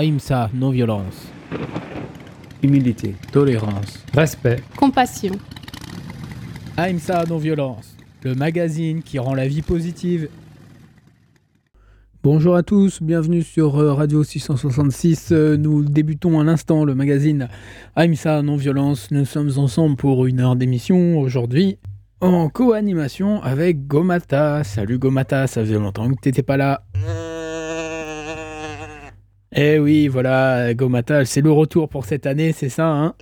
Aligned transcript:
Ahimsa, 0.00 0.48
non-violence. 0.54 1.28
Humilité. 2.62 3.16
Tolérance. 3.32 4.02
Respect. 4.14 4.62
Compassion. 4.74 5.34
Ahimsa, 6.74 7.24
non-violence. 7.28 7.98
Le 8.22 8.34
magazine 8.34 9.02
qui 9.02 9.18
rend 9.18 9.34
la 9.34 9.46
vie 9.46 9.60
positive. 9.60 10.30
Bonjour 12.22 12.56
à 12.56 12.62
tous, 12.62 13.02
bienvenue 13.02 13.42
sur 13.42 13.78
euh, 13.78 13.92
Radio 13.92 14.24
666. 14.24 15.32
Euh, 15.32 15.58
Nous 15.58 15.84
débutons 15.84 16.40
à 16.40 16.44
l'instant 16.44 16.86
le 16.86 16.94
magazine 16.94 17.48
Ahimsa, 17.94 18.40
non-violence. 18.40 19.10
Nous 19.10 19.26
sommes 19.26 19.52
ensemble 19.58 19.96
pour 19.96 20.24
une 20.24 20.40
heure 20.40 20.56
d'émission 20.56 21.18
aujourd'hui 21.18 21.76
en 22.22 22.48
co-animation 22.48 23.42
avec 23.42 23.86
Gomata. 23.86 24.64
Salut 24.64 24.98
Gomata, 24.98 25.46
ça 25.46 25.60
faisait 25.60 25.74
longtemps 25.74 26.08
que 26.08 26.20
t'étais 26.22 26.42
pas 26.42 26.56
là. 26.56 26.84
Eh 29.52 29.80
oui, 29.80 30.06
voilà, 30.06 30.74
Gomata, 30.74 31.24
c'est 31.24 31.40
le 31.40 31.50
retour 31.50 31.88
pour 31.88 32.04
cette 32.04 32.24
année, 32.26 32.52
c'est 32.52 32.68
ça, 32.68 32.86
hein? 32.86 33.14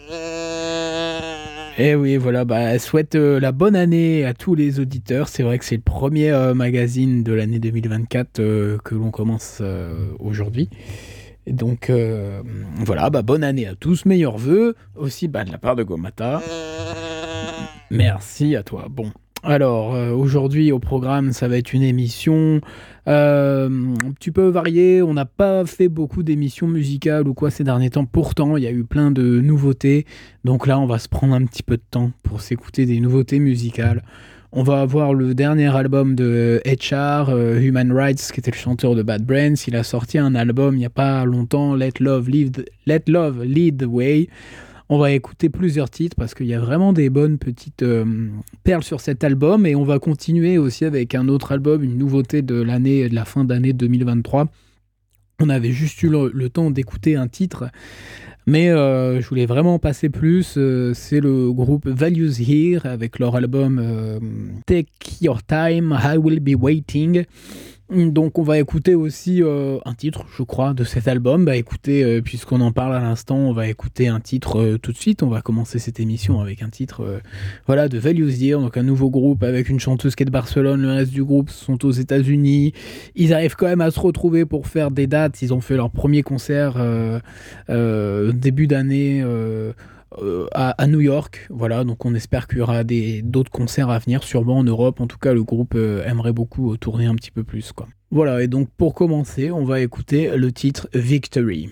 Eh 1.79 1.95
oui, 1.95 2.19
voilà, 2.19 2.45
bah, 2.45 2.79
souhaite 2.79 3.15
euh, 3.15 3.41
la 3.41 3.51
bonne 3.51 3.75
année 3.75 4.27
à 4.27 4.35
tous 4.35 4.55
les 4.55 4.79
auditeurs. 4.79 5.29
C'est 5.29 5.43
vrai 5.43 5.59
que 5.59 5.65
c'est 5.65 5.77
le 5.77 5.83
premier 5.83 6.31
euh, 6.31 6.53
magazine 6.53 7.23
de 7.23 7.33
l'année 7.33 7.61
2024 7.61 8.41
euh, 8.41 8.79
que 8.85 8.95
l'on 8.95 9.11
commence 9.11 9.63
aujourd'hui. 10.19 10.69
Donc, 11.47 11.91
voilà, 12.85 13.09
bah, 13.09 13.23
bonne 13.23 13.43
année 13.43 13.67
à 13.67 13.75
tous, 13.75 14.05
meilleurs 14.05 14.37
vœux, 14.37 14.75
aussi 14.97 15.29
bah, 15.29 15.45
de 15.45 15.53
la 15.53 15.59
part 15.59 15.77
de 15.77 15.83
Gomata. 15.83 16.43
Merci 17.91 18.55
à 18.55 18.63
toi. 18.63 18.87
Bon, 18.91 19.13
alors 19.43 19.95
euh, 19.95 20.13
aujourd'hui 20.13 20.73
au 20.73 20.79
programme, 20.79 21.33
ça 21.33 21.49
va 21.49 21.57
être 21.59 21.73
une 21.73 21.83
émission 21.83 22.61
euh, 23.07 23.69
un 23.69 24.13
petit 24.13 24.31
peu 24.31 24.49
variée. 24.49 25.03
On 25.03 25.15
n'a 25.15 25.25
pas 25.25 25.65
fait 25.65 25.89
beaucoup 25.89 26.23
d'émissions 26.23 26.67
musicales 26.67 27.29
ou 27.29 27.35
quoi 27.35 27.51
ces 27.51 27.65
derniers 27.65 27.91
temps. 27.91 28.05
Pourtant, 28.05 28.57
il 28.57 28.65
y 28.65 28.67
a 28.67 28.73
eu 28.73 28.85
plein 28.85 29.11
de 29.11 29.41
nouveautés. 29.41 30.07
Donc 30.45 30.67
là, 30.67 30.79
on 30.79 30.87
va 30.87 30.99
se 30.99 31.09
prendre 31.09 31.35
un 31.35 31.45
petit 31.45 31.63
peu 31.63 31.77
de 31.77 31.83
temps 31.91 32.11
pour 32.23 32.41
s'écouter 32.41 32.85
des 32.85 33.01
nouveautés 33.01 33.39
musicales. 33.39 34.03
On 34.51 34.63
va 34.63 34.81
avoir 34.81 35.13
le 35.13 35.35
dernier 35.35 35.75
album 35.77 36.15
de 36.15 36.63
HR, 36.65 37.29
euh, 37.29 37.61
Human 37.61 37.93
Rights, 37.93 38.31
qui 38.33 38.41
était 38.41 38.51
le 38.51 38.57
chanteur 38.57 38.95
de 38.95 39.03
Bad 39.03 39.23
Brains. 39.25 39.55
Il 39.67 39.77
a 39.77 39.83
sorti 39.83 40.17
un 40.17 40.35
album 40.35 40.75
il 40.75 40.79
n'y 40.79 40.87
a 40.87 40.91
pas 40.91 41.27
longtemps, 41.27 41.75
Let 41.75 42.01
Love, 42.01 42.31
Lead, 42.31 42.65
Let 42.87 43.03
Love 43.09 43.45
Lead 43.45 43.83
the 43.83 43.87
Way. 43.87 44.29
On 44.91 44.97
va 44.97 45.13
écouter 45.13 45.51
plusieurs 45.51 45.91
titres 45.91 46.17
parce 46.17 46.33
qu'il 46.33 46.47
y 46.47 46.55
a 46.55 46.61
vraiment 46.61 46.95
des 46.95 47.11
bonnes 47.11 47.37
petites 47.37 47.83
euh, 47.83 48.07
perles 48.65 48.83
sur 48.83 49.03
cet 49.03 49.23
album 49.23 49.67
et 49.67 49.75
on 49.75 49.85
va 49.85 49.99
continuer 49.99 50.57
aussi 50.57 50.87
avec 50.87 51.15
un 51.15 51.29
autre 51.29 51.53
album, 51.53 51.83
une 51.85 51.99
nouveauté 51.99 52.41
de 52.41 52.55
l'année, 52.55 53.07
de 53.11 53.15
la 53.15 53.27
fin 53.27 53.45
d'année 53.45 53.75
2023. 53.75 54.49
On 55.41 55.51
avait 55.51 55.73
juste 55.73 56.03
eu 56.03 56.09
le, 56.09 56.49
temps 56.49 56.71
d'écouter 56.71 57.17
un 57.17 57.29
titre, 57.29 57.67
mais 58.47 58.71
euh, 58.71 59.21
je 59.21 59.29
voulais 59.29 59.45
vraiment 59.45 59.79
passer 59.79 60.09
plus. 60.09 60.55
euh, 60.57 60.95
C'est 60.95 61.21
le 61.21 61.53
groupe 61.53 61.87
Values 61.87 62.33
Here 62.41 62.87
avec 62.87 63.19
leur 63.19 63.37
album 63.37 63.81
Take 64.67 64.89
Your 65.21 65.43
Time, 65.43 65.97
I 66.03 66.17
Will 66.17 66.41
Be 66.41 66.61
Waiting. 66.61 67.25
Donc 67.91 68.39
on 68.39 68.43
va 68.43 68.59
écouter 68.59 68.95
aussi 68.95 69.43
euh, 69.43 69.79
un 69.87 69.95
titre, 69.95 70.27
je 70.37 70.43
crois, 70.43 70.75
de 70.75 70.85
cet 70.85 71.09
album. 71.09 71.47
Bah 71.47 71.57
écoutez, 71.57 72.05
euh, 72.05 72.21
puisqu'on 72.21 72.61
en 72.61 72.71
parle 72.71 72.95
à 72.95 73.01
l'instant, 73.01 73.37
on 73.37 73.53
va 73.55 73.67
écouter 73.67 74.09
un 74.09 74.21
titre 74.21 74.61
euh, 74.61 74.77
tout 74.77 74.93
de 74.93 74.99
suite. 74.99 75.23
On 75.23 75.29
va 75.29 75.41
commencer 75.41 75.79
cette 75.79 75.99
émission 75.99 76.43
avec 76.43 76.63
un 76.63 76.69
titre 76.69 77.23
voilà, 77.67 77.89
de 77.89 77.99
Values 77.99 78.31
Here, 78.31 78.61
donc 78.61 78.77
un 78.77 78.83
nouveau 78.83 79.09
groupe 79.09 79.43
avec 79.43 79.71
une 79.71 79.81
chanteuse 79.81 80.17
qui 80.17 80.23
est 80.25 80.27
de 80.27 80.31
Barcelone. 80.31 80.83
Le 80.83 80.93
reste 80.93 81.13
du 81.13 81.25
groupe 81.25 81.49
sont 81.49 81.83
aux 81.87 81.91
États-Unis. 81.91 82.75
Ils 83.15 83.33
arrivent 83.33 83.57
quand 83.57 83.69
même 83.69 83.81
à 83.81 83.91
se 83.91 84.01
retrouver 84.01 84.45
pour 84.45 84.67
faire 84.67 84.91
des 84.91 85.07
dates. 85.07 85.41
Ils 85.41 85.55
ont 85.55 85.63
fait 85.63 85.77
leur 85.77 85.91
premier 85.91 86.23
concert 86.23 86.75
début 87.69 88.67
d'année. 88.67 89.25
À, 90.53 90.87
New 90.87 91.01
York, 91.01 91.47
voilà, 91.51 91.85
donc 91.85 92.05
on 92.05 92.15
espère 92.15 92.49
qu'il 92.49 92.59
y 92.59 92.61
aura 92.61 92.83
d'autres 92.85 93.51
concerts 93.51 93.91
à 93.91 93.99
venir, 93.99 94.23
sûrement 94.23 94.59
en 94.59 94.65
Europe. 94.65 95.01
En 95.01 95.07
tout 95.07 95.19
cas, 95.19 95.33
le 95.33 95.45
groupe 95.45 95.75
euh, 95.75 96.05
aimerait 96.05 96.33
beaucoup 96.33 96.73
euh, 96.73 96.77
tourner 96.77 97.07
un 97.07 97.15
petit 97.15 97.31
peu 97.31 97.45
plus, 97.45 97.73
quoi. 97.73 97.89
Voilà, 98.11 98.43
et 98.43 98.49
donc 98.49 98.69
pour 98.77 98.95
commencer, 98.95 99.51
on 99.51 99.65
va 99.65 99.81
écouter 99.81 100.37
le 100.37 100.51
titre 100.51 100.89
Victory. 100.95 101.71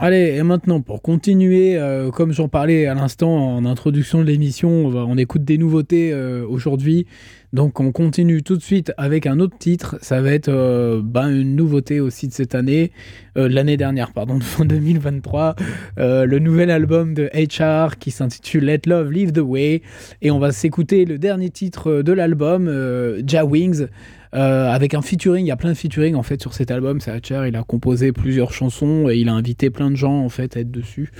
Allez, 0.00 0.36
et 0.36 0.44
maintenant, 0.44 0.80
pour 0.80 1.02
continuer, 1.02 1.76
euh, 1.76 2.12
comme 2.12 2.32
j'en 2.32 2.46
parlais 2.46 2.86
à 2.86 2.94
l'instant 2.94 3.56
en 3.56 3.64
introduction 3.64 4.20
de 4.20 4.26
l'émission, 4.26 4.86
on, 4.86 5.18
écoute 5.18 5.42
des 5.42 5.58
nouveautés 5.58 6.12
euh, 6.12 6.46
aujourd'hui. 6.48 7.04
Donc 7.52 7.80
on 7.80 7.92
continue 7.92 8.42
tout 8.42 8.56
de 8.56 8.62
suite 8.62 8.92
avec 8.98 9.26
un 9.26 9.40
autre 9.40 9.56
titre. 9.58 9.96
Ça 10.02 10.20
va 10.20 10.32
être 10.32 10.48
euh, 10.48 11.00
ben, 11.02 11.30
une 11.30 11.56
nouveauté 11.56 11.98
aussi 11.98 12.28
de 12.28 12.32
cette 12.32 12.54
année, 12.54 12.92
euh, 13.36 13.48
de 13.48 13.54
l'année 13.54 13.76
dernière, 13.76 14.12
pardon, 14.12 14.38
de 14.38 14.44
fin 14.44 14.64
2023. 14.66 15.56
Euh, 15.98 16.26
le 16.26 16.38
nouvel 16.38 16.70
album 16.70 17.14
de 17.14 17.30
HR 17.34 17.96
qui 17.98 18.10
s'intitule 18.10 18.66
Let 18.66 18.82
Love 18.86 19.10
Leave 19.10 19.32
the 19.32 19.38
Way. 19.38 19.82
Et 20.20 20.30
on 20.30 20.38
va 20.38 20.52
s'écouter 20.52 21.06
le 21.06 21.18
dernier 21.18 21.48
titre 21.50 22.02
de 22.02 22.12
l'album, 22.12 22.68
euh, 22.68 23.22
Ja 23.26 23.44
Wings. 23.46 23.86
Euh, 24.34 24.70
avec 24.70 24.94
un 24.94 25.02
featuring, 25.02 25.44
il 25.44 25.48
y 25.48 25.52
a 25.52 25.56
plein 25.56 25.70
de 25.70 25.76
featuring 25.76 26.14
en 26.14 26.22
fait 26.22 26.40
sur 26.40 26.54
cet 26.54 26.70
album, 26.70 26.98
HR, 26.98 27.46
il 27.46 27.56
a 27.56 27.62
composé 27.62 28.12
plusieurs 28.12 28.52
chansons 28.52 29.08
et 29.08 29.16
il 29.16 29.28
a 29.28 29.32
invité 29.32 29.70
plein 29.70 29.90
de 29.90 29.96
gens 29.96 30.20
en 30.20 30.28
fait 30.28 30.56
à 30.56 30.60
être 30.60 30.70
dessus. 30.70 31.10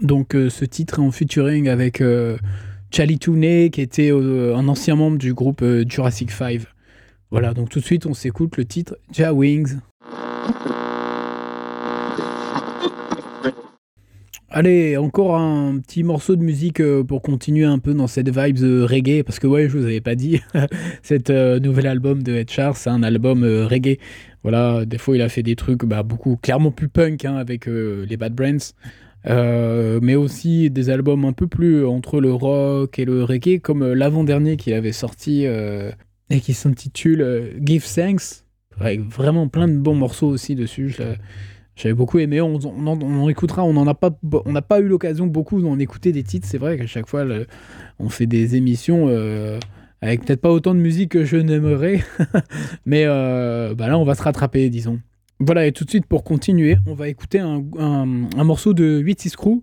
Donc 0.00 0.34
euh, 0.34 0.50
ce 0.50 0.64
titre 0.64 0.98
est 0.98 1.02
en 1.02 1.10
featuring 1.10 1.68
avec 1.68 2.00
euh, 2.00 2.36
Charlie 2.90 3.18
Tooney 3.18 3.70
qui 3.70 3.80
était 3.80 4.10
un 4.10 4.68
ancien 4.68 4.96
membre 4.96 5.18
du 5.18 5.34
groupe 5.34 5.64
Jurassic 5.88 6.30
5. 6.30 6.62
Voilà, 7.30 7.52
donc 7.52 7.68
tout 7.68 7.80
de 7.80 7.84
suite 7.84 8.06
on 8.06 8.14
s'écoute 8.14 8.56
le 8.56 8.64
titre 8.64 8.96
Ja 9.12 9.32
Wings. 9.32 9.76
Allez, 14.56 14.96
encore 14.96 15.36
un 15.36 15.80
petit 15.80 16.04
morceau 16.04 16.36
de 16.36 16.42
musique 16.44 16.78
euh, 16.78 17.02
pour 17.02 17.22
continuer 17.22 17.64
un 17.64 17.80
peu 17.80 17.92
dans 17.92 18.06
cette 18.06 18.28
vibe 18.28 18.62
euh, 18.62 18.86
reggae, 18.86 19.24
parce 19.24 19.40
que 19.40 19.48
ouais, 19.48 19.68
je 19.68 19.76
vous 19.76 19.84
avais 19.84 20.00
pas 20.00 20.14
dit, 20.14 20.42
cet 21.02 21.28
euh, 21.28 21.58
nouvel 21.58 21.88
album 21.88 22.22
de 22.22 22.40
HR, 22.40 22.76
c'est 22.76 22.88
un 22.88 23.02
album 23.02 23.42
reggae. 23.42 23.98
Voilà, 24.44 24.84
des 24.84 24.96
fois 24.96 25.16
il 25.16 25.22
a 25.22 25.28
fait 25.28 25.42
des 25.42 25.56
trucs 25.56 25.84
bah, 25.84 26.04
beaucoup 26.04 26.36
clairement 26.36 26.70
plus 26.70 26.88
punk 26.88 27.24
hein, 27.24 27.34
avec 27.34 27.66
les 27.66 28.16
Bad 28.16 28.32
Brains, 28.32 28.74
mais 29.26 30.14
aussi 30.14 30.70
des 30.70 30.88
albums 30.88 31.24
un 31.24 31.32
peu 31.32 31.48
plus 31.48 31.84
entre 31.84 32.20
le 32.20 32.32
rock 32.32 32.96
et 33.00 33.04
le 33.04 33.24
reggae, 33.24 33.58
comme 33.60 33.84
l'avant-dernier 33.92 34.56
qu'il 34.56 34.74
avait 34.74 34.92
sorti 34.92 35.46
et 35.46 36.40
qui 36.40 36.54
s'intitule 36.54 37.56
Give 37.60 37.84
Thanks, 37.92 38.44
avec 38.78 39.00
vraiment 39.00 39.48
plein 39.48 39.66
de 39.66 39.78
bons 39.78 39.96
morceaux 39.96 40.28
aussi 40.28 40.54
dessus. 40.54 40.94
J'avais 41.76 41.94
beaucoup 41.94 42.18
aimé, 42.18 42.40
on, 42.40 42.54
en, 42.56 42.86
on 42.86 43.22
en 43.22 43.28
écoutera, 43.28 43.64
on 43.64 43.72
n'en 43.72 43.86
a 43.86 43.94
pas, 43.94 44.10
on 44.44 44.52
n'a 44.52 44.62
pas 44.62 44.80
eu 44.80 44.86
l'occasion 44.88 45.26
beaucoup 45.26 45.60
d'en 45.60 45.78
écouter 45.78 46.12
des 46.12 46.22
titres, 46.22 46.46
c'est 46.48 46.58
vrai 46.58 46.76
qu'à 46.78 46.86
chaque 46.86 47.08
fois 47.08 47.24
on 47.98 48.08
fait 48.08 48.26
des 48.26 48.56
émissions 48.56 49.06
euh, 49.08 49.58
avec 50.00 50.24
peut-être 50.24 50.40
pas 50.40 50.50
autant 50.50 50.74
de 50.74 50.80
musique 50.80 51.10
que 51.12 51.24
je 51.24 51.36
n'aimerais, 51.36 52.02
mais 52.86 53.04
euh, 53.06 53.74
bah 53.74 53.88
là 53.88 53.98
on 53.98 54.04
va 54.04 54.14
se 54.14 54.22
rattraper 54.22 54.68
disons. 54.70 55.00
Voilà 55.40 55.66
et 55.66 55.72
tout 55.72 55.84
de 55.84 55.90
suite 55.90 56.06
pour 56.06 56.22
continuer, 56.22 56.76
on 56.86 56.94
va 56.94 57.08
écouter 57.08 57.40
un, 57.40 57.62
un- 57.78 58.44
morceau 58.44 58.72
de 58.72 58.98
8 58.98 59.34
Crew 59.36 59.62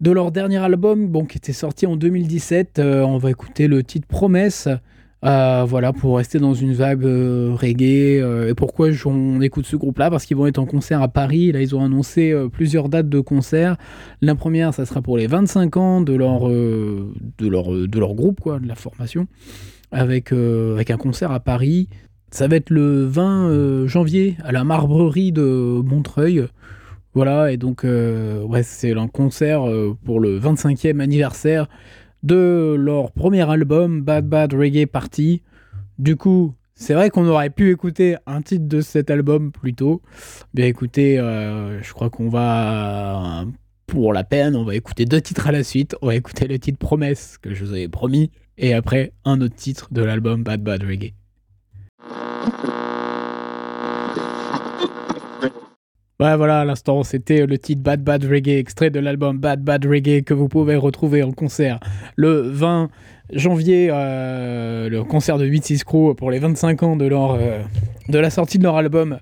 de 0.00 0.10
leur 0.12 0.30
dernier 0.32 0.58
album 0.58 1.08
bon, 1.08 1.24
qui 1.24 1.38
était 1.38 1.52
sorti 1.52 1.86
en 1.86 1.96
2017, 1.96 2.78
euh, 2.78 3.02
on 3.02 3.18
va 3.18 3.30
écouter 3.30 3.66
le 3.66 3.82
titre 3.82 4.06
Promesse. 4.06 4.68
Euh, 5.24 5.64
voilà, 5.66 5.94
pour 5.94 6.18
rester 6.18 6.38
dans 6.38 6.52
une 6.52 6.72
vibe 6.72 7.04
euh, 7.04 7.54
reggae. 7.58 8.20
euh, 8.20 8.50
et 8.50 8.54
pourquoi 8.54 8.88
on 9.06 9.40
écoute 9.40 9.64
ce 9.64 9.76
groupe-là? 9.76 10.10
Parce 10.10 10.26
qu'ils 10.26 10.36
vont 10.36 10.46
être 10.46 10.58
en 10.58 10.66
concert 10.66 11.00
à 11.00 11.08
Paris. 11.08 11.50
Là, 11.50 11.62
ils 11.62 11.74
ont 11.74 11.82
annoncé 11.82 12.34
plusieurs 12.52 12.90
dates 12.90 13.08
de 13.08 13.20
concert. 13.20 13.76
La 14.20 14.34
première, 14.34 14.74
ça 14.74 14.84
sera 14.84 15.00
pour 15.00 15.16
les 15.16 15.26
25 15.26 15.76
ans 15.78 16.00
de 16.02 16.12
leur, 16.12 16.48
de 16.48 17.48
leur, 17.48 17.70
de 17.70 17.98
leur 17.98 18.14
groupe, 18.14 18.40
quoi, 18.40 18.58
de 18.58 18.68
la 18.68 18.74
formation, 18.74 19.26
avec, 19.92 20.32
avec 20.32 20.90
un 20.90 20.98
concert 20.98 21.32
à 21.32 21.40
Paris. 21.40 21.88
Ça 22.30 22.48
va 22.48 22.56
être 22.56 22.70
le 22.70 23.06
20 23.06 23.48
euh, 23.48 23.86
janvier 23.86 24.36
à 24.44 24.52
la 24.52 24.64
Marbrerie 24.64 25.32
de 25.32 25.80
Montreuil. 25.84 26.44
Voilà, 27.14 27.52
et 27.52 27.56
donc, 27.56 27.84
ouais, 27.84 28.62
c'est 28.64 28.92
un 28.92 29.06
concert 29.06 29.62
pour 30.04 30.18
le 30.18 30.38
25e 30.40 30.98
anniversaire 30.98 31.68
de 32.24 32.74
leur 32.78 33.12
premier 33.12 33.48
album, 33.48 34.02
Bad 34.02 34.26
Bad 34.26 34.54
Reggae 34.54 34.86
Party. 34.86 35.42
Du 35.98 36.16
coup, 36.16 36.54
c'est 36.74 36.94
vrai 36.94 37.10
qu'on 37.10 37.28
aurait 37.28 37.50
pu 37.50 37.70
écouter 37.70 38.16
un 38.26 38.40
titre 38.40 38.66
de 38.66 38.80
cet 38.80 39.10
album 39.10 39.52
plus 39.52 39.74
tôt. 39.74 40.00
Bien 40.54 40.66
écoutez, 40.66 41.18
euh, 41.18 41.82
je 41.82 41.92
crois 41.92 42.08
qu'on 42.08 42.30
va, 42.30 43.44
pour 43.86 44.14
la 44.14 44.24
peine, 44.24 44.56
on 44.56 44.64
va 44.64 44.74
écouter 44.74 45.04
deux 45.04 45.20
titres 45.20 45.46
à 45.46 45.52
la 45.52 45.62
suite. 45.62 45.96
On 46.00 46.06
va 46.06 46.14
écouter 46.14 46.48
le 46.48 46.58
titre 46.58 46.78
Promesse, 46.78 47.36
que 47.38 47.54
je 47.54 47.62
vous 47.62 47.72
avais 47.72 47.88
promis, 47.88 48.30
et 48.56 48.72
après 48.72 49.12
un 49.26 49.40
autre 49.42 49.54
titre 49.54 49.88
de 49.92 50.02
l'album 50.02 50.42
Bad 50.42 50.62
Bad 50.62 50.82
Reggae. 50.82 51.12
Voilà, 56.20 56.60
à 56.60 56.64
l'instant, 56.64 57.02
c'était 57.02 57.44
le 57.44 57.58
titre 57.58 57.82
Bad 57.82 58.02
Bad 58.02 58.24
Reggae, 58.24 58.58
extrait 58.58 58.90
de 58.90 59.00
l'album 59.00 59.38
Bad 59.38 59.62
Bad 59.62 59.84
Reggae 59.84 60.22
que 60.22 60.32
vous 60.32 60.48
pouvez 60.48 60.76
retrouver 60.76 61.24
en 61.24 61.32
concert 61.32 61.80
le 62.16 62.40
20 62.40 62.88
janvier, 63.32 63.88
euh, 63.90 64.88
le 64.88 65.02
concert 65.02 65.38
de 65.38 65.46
8-6 65.46 65.82
Crew 65.82 66.14
pour 66.16 66.30
les 66.30 66.38
25 66.38 66.82
ans 66.84 66.96
de, 66.96 67.06
leur, 67.06 67.32
euh, 67.32 67.62
de 68.08 68.18
la 68.18 68.30
sortie 68.30 68.58
de 68.58 68.62
leur 68.62 68.76
album. 68.76 69.18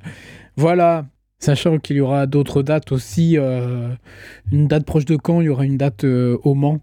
Voilà, 0.57 1.07
sachant 1.39 1.79
qu'il 1.79 1.97
y 1.97 2.01
aura 2.01 2.27
d'autres 2.27 2.63
dates 2.63 2.93
aussi. 2.93 3.39
Euh, 3.39 3.89
une 4.51 4.67
date 4.67 4.85
proche 4.85 5.07
de 5.07 5.17
Caen, 5.25 5.41
il 5.41 5.47
y 5.47 5.49
aura 5.49 5.65
une 5.65 5.79
date 5.79 6.05
au 6.05 6.55
Mans. 6.55 6.81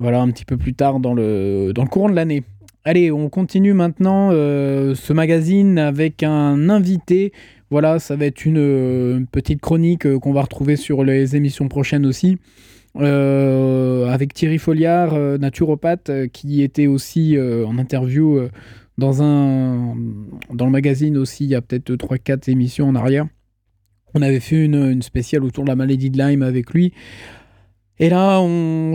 Voilà, 0.00 0.20
un 0.20 0.30
petit 0.30 0.44
peu 0.44 0.56
plus 0.56 0.74
tard 0.74 0.98
dans 0.98 1.14
le 1.14 1.72
courant 1.88 2.10
de 2.10 2.16
l'année. 2.16 2.42
Allez, 2.84 3.10
on 3.10 3.28
continue 3.28 3.72
maintenant 3.72 4.30
ce 4.30 5.12
magazine 5.12 5.78
avec 5.78 6.22
un 6.22 6.68
invité 6.68 7.32
voilà, 7.70 7.98
ça 7.98 8.14
va 8.16 8.26
être 8.26 8.44
une, 8.44 8.58
euh, 8.58 9.20
petite 9.32 9.60
chronique 9.60 10.06
euh, 10.06 10.18
qu'on 10.18 10.32
va 10.32 10.42
retrouver 10.42 10.76
sur 10.76 11.04
les 11.04 11.34
émissions 11.34 11.68
prochaines 11.68 12.06
aussi. 12.06 12.38
Euh, 12.96 14.06
avec 14.06 14.32
Thierry 14.32 14.58
Folliard, 14.58 15.14
naturopathe, 15.38 16.10
qui 16.32 16.62
était 16.62 16.86
aussi 16.86 17.36
en 17.38 17.76
interview 17.76 18.40
dans, 18.96 19.22
un, 19.22 19.94
dans 20.50 20.64
le 20.64 20.70
magazine 20.70 21.18
aussi, 21.18 21.44
il 21.44 21.50
y 21.50 21.54
a 21.54 21.60
peut-être 21.60 21.92
3-4 21.92 22.50
émissions 22.50 22.88
en 22.88 22.94
arrière. 22.94 23.26
On 24.14 24.22
avait 24.22 24.40
fait 24.40 24.64
une, 24.64 24.76
une, 24.76 25.02
spéciale 25.02 25.44
autour 25.44 25.64
de 25.64 25.68
la 25.68 25.76
maladie 25.76 26.08
de 26.08 26.16
Lyme 26.16 26.42
avec 26.42 26.72
lui. 26.72 26.94
Et 27.98 28.10
là, 28.10 28.42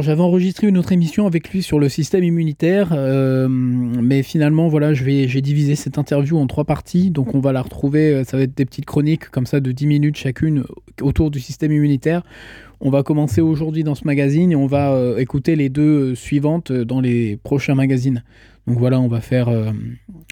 j'avais 0.01 0.21
enregistré 0.21 0.67
une 0.67 0.77
autre 0.77 0.91
émission 0.91 1.25
avec 1.25 1.49
lui 1.49 1.63
sur 1.63 1.79
le 1.79 1.89
système 1.89 2.23
immunitaire, 2.23 2.89
euh, 2.91 3.47
mais 3.49 4.21
finalement, 4.21 4.67
voilà, 4.67 4.93
j'ai 4.93 5.41
divisé 5.41 5.75
cette 5.75 5.97
interview 5.97 6.37
en 6.37 6.45
trois 6.45 6.65
parties, 6.65 7.09
donc 7.09 7.33
on 7.33 7.39
va 7.39 7.51
la 7.51 7.63
retrouver, 7.63 8.13
euh, 8.13 8.23
ça 8.23 8.37
va 8.37 8.43
être 8.43 8.55
des 8.55 8.65
petites 8.65 8.85
chroniques 8.85 9.29
comme 9.29 9.47
ça 9.47 9.59
de 9.59 9.71
10 9.71 9.87
minutes 9.87 10.17
chacune 10.17 10.65
autour 11.01 11.31
du 11.31 11.39
système 11.39 11.71
immunitaire. 11.71 12.21
On 12.81 12.89
va 12.89 13.03
commencer 13.03 13.41
aujourd'hui 13.41 13.83
dans 13.83 13.95
ce 13.95 14.05
magazine 14.05 14.51
et 14.51 14.55
on 14.55 14.65
va 14.65 14.91
euh, 14.93 15.17
écouter 15.17 15.55
les 15.55 15.69
deux 15.69 16.15
suivantes 16.15 16.71
dans 16.71 16.99
les 16.99 17.37
prochains 17.37 17.75
magazines. 17.75 18.23
Donc 18.67 18.77
voilà, 18.77 18.99
on 18.99 19.07
va 19.07 19.21
faire. 19.21 19.49
Euh, 19.49 19.71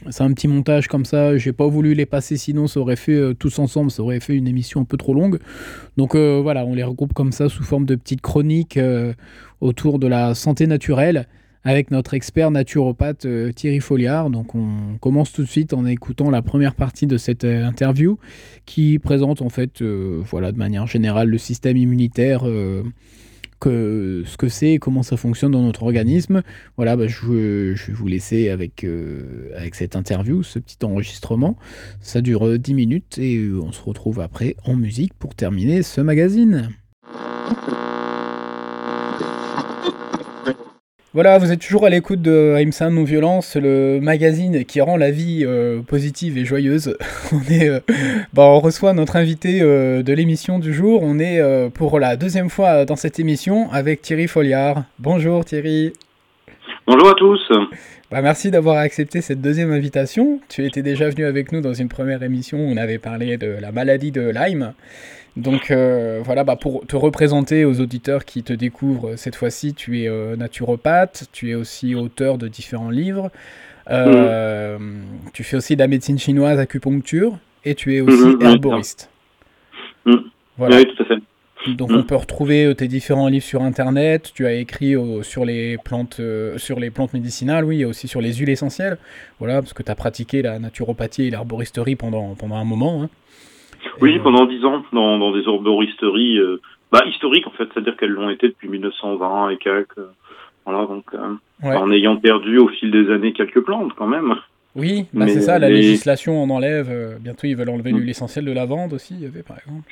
c'est 0.09 0.23
un 0.23 0.31
petit 0.33 0.47
montage 0.47 0.87
comme 0.87 1.05
ça. 1.05 1.37
J'ai 1.37 1.51
pas 1.51 1.67
voulu 1.67 1.93
les 1.93 2.05
passer, 2.05 2.37
sinon 2.37 2.67
ça 2.67 2.79
aurait 2.79 2.95
fait 2.95 3.15
euh, 3.15 3.33
tous 3.33 3.57
ensemble, 3.59 3.89
ça 3.89 4.03
aurait 4.03 4.19
fait 4.19 4.35
une 4.35 4.47
émission 4.47 4.81
un 4.81 4.85
peu 4.85 4.97
trop 4.97 5.13
longue. 5.13 5.39
Donc 5.97 6.15
euh, 6.15 6.39
voilà, 6.41 6.65
on 6.65 6.75
les 6.75 6.83
regroupe 6.83 7.13
comme 7.13 7.31
ça 7.31 7.49
sous 7.49 7.63
forme 7.63 7.85
de 7.85 7.95
petites 7.95 8.21
chroniques 8.21 8.79
autour 9.61 9.99
de 9.99 10.07
la 10.07 10.35
santé 10.35 10.67
naturelle 10.67 11.27
avec 11.63 11.91
notre 11.91 12.13
expert 12.13 12.51
naturopathe 12.51 13.27
Thierry 13.55 13.79
Folliard. 13.79 14.29
Donc 14.29 14.55
on 14.55 14.97
commence 14.99 15.31
tout 15.31 15.43
de 15.43 15.47
suite 15.47 15.73
en 15.73 15.85
écoutant 15.85 16.29
la 16.29 16.41
première 16.41 16.75
partie 16.75 17.07
de 17.07 17.17
cette 17.17 17.43
interview 17.43 18.17
qui 18.65 18.99
présente 18.99 19.41
en 19.41 19.49
fait, 19.49 19.81
voilà, 19.81 20.51
de 20.51 20.57
manière 20.57 20.87
générale 20.87 21.29
le 21.29 21.37
système 21.37 21.77
immunitaire 21.77 22.45
ce 23.65 24.37
que 24.37 24.49
c'est 24.49 24.77
comment 24.77 25.03
ça 25.03 25.17
fonctionne 25.17 25.51
dans 25.51 25.61
notre 25.61 25.83
organisme. 25.83 26.41
Voilà, 26.77 26.95
bah, 26.95 27.07
je, 27.07 27.73
vais 27.73 27.93
vous 27.93 28.07
laisser 28.07 28.49
avec, 28.49 28.83
euh, 28.83 29.51
avec 29.55 29.75
cette 29.75 29.95
interview, 29.95 30.43
ce 30.43 30.59
petit 30.59 30.77
enregistrement. 30.83 31.57
Ça 32.01 32.21
dure 32.21 32.57
10 32.57 32.73
minutes 32.73 33.17
et 33.17 33.37
euh, 33.37 33.59
on 33.61 33.71
se 33.71 33.81
retrouve 33.81 34.19
après 34.19 34.55
en 34.65 34.75
musique 34.75 35.13
pour 35.13 35.35
terminer 35.35 35.83
ce 35.83 36.01
magazine. 36.01 36.69
Voilà, 41.15 41.39
vous 41.39 41.51
êtes 41.51 41.61
toujours 41.61 41.87
à 41.87 41.89
l'écoute 41.89 42.21
de 42.21 42.53
Aimsan 42.59 42.91
Non 42.91 43.03
Violence, 43.03 43.55
le 43.55 43.99
magazine 43.99 44.63
qui 44.63 44.79
rend 44.79 44.95
la 44.95 45.09
vie 45.09 45.43
euh, 45.43 45.81
positive 45.81 46.37
et 46.37 46.45
joyeuse. 46.45 46.95
on, 47.31 47.41
est, 47.51 47.67
euh, 47.67 47.79
bah, 48.33 48.43
on 48.43 48.59
reçoit 48.59 48.93
notre 48.93 49.15
invité 49.15 49.59
euh, 49.63 50.03
de 50.03 50.13
l'émission 50.13 50.59
du 50.59 50.71
jour. 50.71 51.01
On 51.01 51.17
est 51.17 51.41
pour 51.71 51.99
la 51.99 52.15
deuxième 52.15 52.51
fois 52.51 52.85
dans 52.85 52.95
cette 52.95 53.19
émission 53.19 53.71
avec 53.71 54.03
Thierry 54.03 54.27
Folliard. 54.27 54.83
Bonjour 54.99 55.43
Thierry. 55.43 55.93
Bonjour 56.85 57.09
à 57.09 57.13
tous. 57.15 57.51
Bah, 58.11 58.21
merci 58.21 58.51
d'avoir 58.51 58.77
accepté 58.77 59.21
cette 59.21 59.41
deuxième 59.41 59.71
invitation. 59.71 60.39
Tu 60.47 60.63
étais 60.63 60.83
déjà 60.83 61.09
venu 61.09 61.25
avec 61.25 61.51
nous 61.51 61.61
dans 61.61 61.73
une 61.73 61.89
première 61.89 62.21
émission 62.21 62.59
où 62.59 62.71
on 62.71 62.77
avait 62.77 62.99
parlé 62.99 63.37
de 63.37 63.55
la 63.59 63.71
maladie 63.71 64.11
de 64.11 64.29
Lyme. 64.29 64.73
Donc 65.37 65.71
euh, 65.71 66.21
voilà, 66.23 66.43
bah, 66.43 66.55
pour 66.55 66.85
te 66.85 66.95
représenter 66.95 67.65
aux 67.65 67.79
auditeurs 67.79 68.25
qui 68.25 68.43
te 68.43 68.53
découvrent 68.53 69.15
cette 69.15 69.35
fois-ci, 69.35 69.73
tu 69.73 70.01
es 70.01 70.07
euh, 70.07 70.35
naturopathe, 70.35 71.25
tu 71.31 71.51
es 71.51 71.55
aussi 71.55 71.95
auteur 71.95 72.37
de 72.37 72.47
différents 72.47 72.89
livres, 72.89 73.31
euh, 73.89 74.77
mm. 74.77 75.03
tu 75.33 75.43
fais 75.43 75.57
aussi 75.57 75.75
de 75.75 75.81
la 75.81 75.87
médecine 75.87 76.19
chinoise, 76.19 76.59
acupuncture, 76.59 77.37
et 77.63 77.75
tu 77.75 77.95
es 77.95 78.01
aussi 78.01 78.23
mm-hmm. 78.23 78.45
herboriste. 78.45 79.09
Mm. 80.05 80.15
Voilà. 80.57 80.77
Oui, 80.77 80.85
tout 80.85 81.03
à 81.03 81.05
fait. 81.05 81.73
Donc 81.73 81.91
on 81.91 81.99
mm. 81.99 82.05
peut 82.05 82.15
retrouver 82.15 82.73
tes 82.75 82.87
différents 82.87 83.27
livres 83.27 83.45
sur 83.45 83.61
internet. 83.61 84.31
Tu 84.33 84.45
as 84.45 84.53
écrit 84.53 84.95
sur 85.21 85.45
les 85.45 85.77
plantes 85.77 86.19
sur 86.57 86.79
les 86.79 86.89
plantes 86.89 87.13
médicinales, 87.13 87.65
oui, 87.65 87.81
et 87.81 87.85
aussi 87.85 88.07
sur 88.07 88.21
les 88.21 88.33
huiles 88.33 88.49
essentielles. 88.49 88.97
Voilà, 89.39 89.61
parce 89.61 89.73
que 89.73 89.83
tu 89.83 89.91
as 89.91 89.95
pratiqué 89.95 90.41
la 90.41 90.57
naturopathie 90.57 91.23
et 91.23 91.29
l'herboristerie 91.29 91.95
pendant, 91.95 92.35
pendant 92.35 92.55
un 92.55 92.65
moment. 92.65 93.03
Hein. 93.03 93.09
Oui, 94.01 94.17
euh, 94.17 94.23
pendant 94.23 94.45
dix 94.45 94.63
ans, 94.65 94.83
dans, 94.93 95.17
dans 95.17 95.31
des 95.31 95.43
herboristeries 95.43 96.37
euh, 96.37 96.61
bah, 96.91 97.03
historiques 97.07 97.47
en 97.47 97.51
fait, 97.51 97.67
c'est-à-dire 97.73 97.95
qu'elles 97.97 98.11
l'ont 98.11 98.29
été 98.29 98.47
depuis 98.47 98.69
1920 98.69 99.49
et 99.49 99.57
quelques. 99.57 99.99
Voilà, 100.65 100.85
donc 100.85 101.05
euh, 101.13 101.35
en 101.63 101.91
ayant 101.91 102.17
perdu 102.17 102.57
au 102.59 102.67
fil 102.67 102.91
des 102.91 103.11
années 103.11 103.33
quelques 103.33 103.61
plantes 103.61 103.93
quand 103.97 104.07
même. 104.07 104.35
Oui, 104.75 105.05
bah 105.13 105.27
c'est 105.27 105.41
ça, 105.41 105.57
la 105.57 105.69
législation 105.69 106.41
en 106.41 106.49
enlève. 106.49 107.17
bientôt, 107.19 107.47
ils 107.47 107.55
veulent 107.55 107.69
enlever 107.69 107.91
mm. 107.91 107.99
l'essentiel 108.01 108.45
de 108.45 108.51
la 108.51 108.65
vente 108.65 108.93
aussi, 108.93 109.15
il 109.15 109.21
y 109.21 109.25
avait 109.25 109.43
par 109.43 109.57
exemple. 109.57 109.89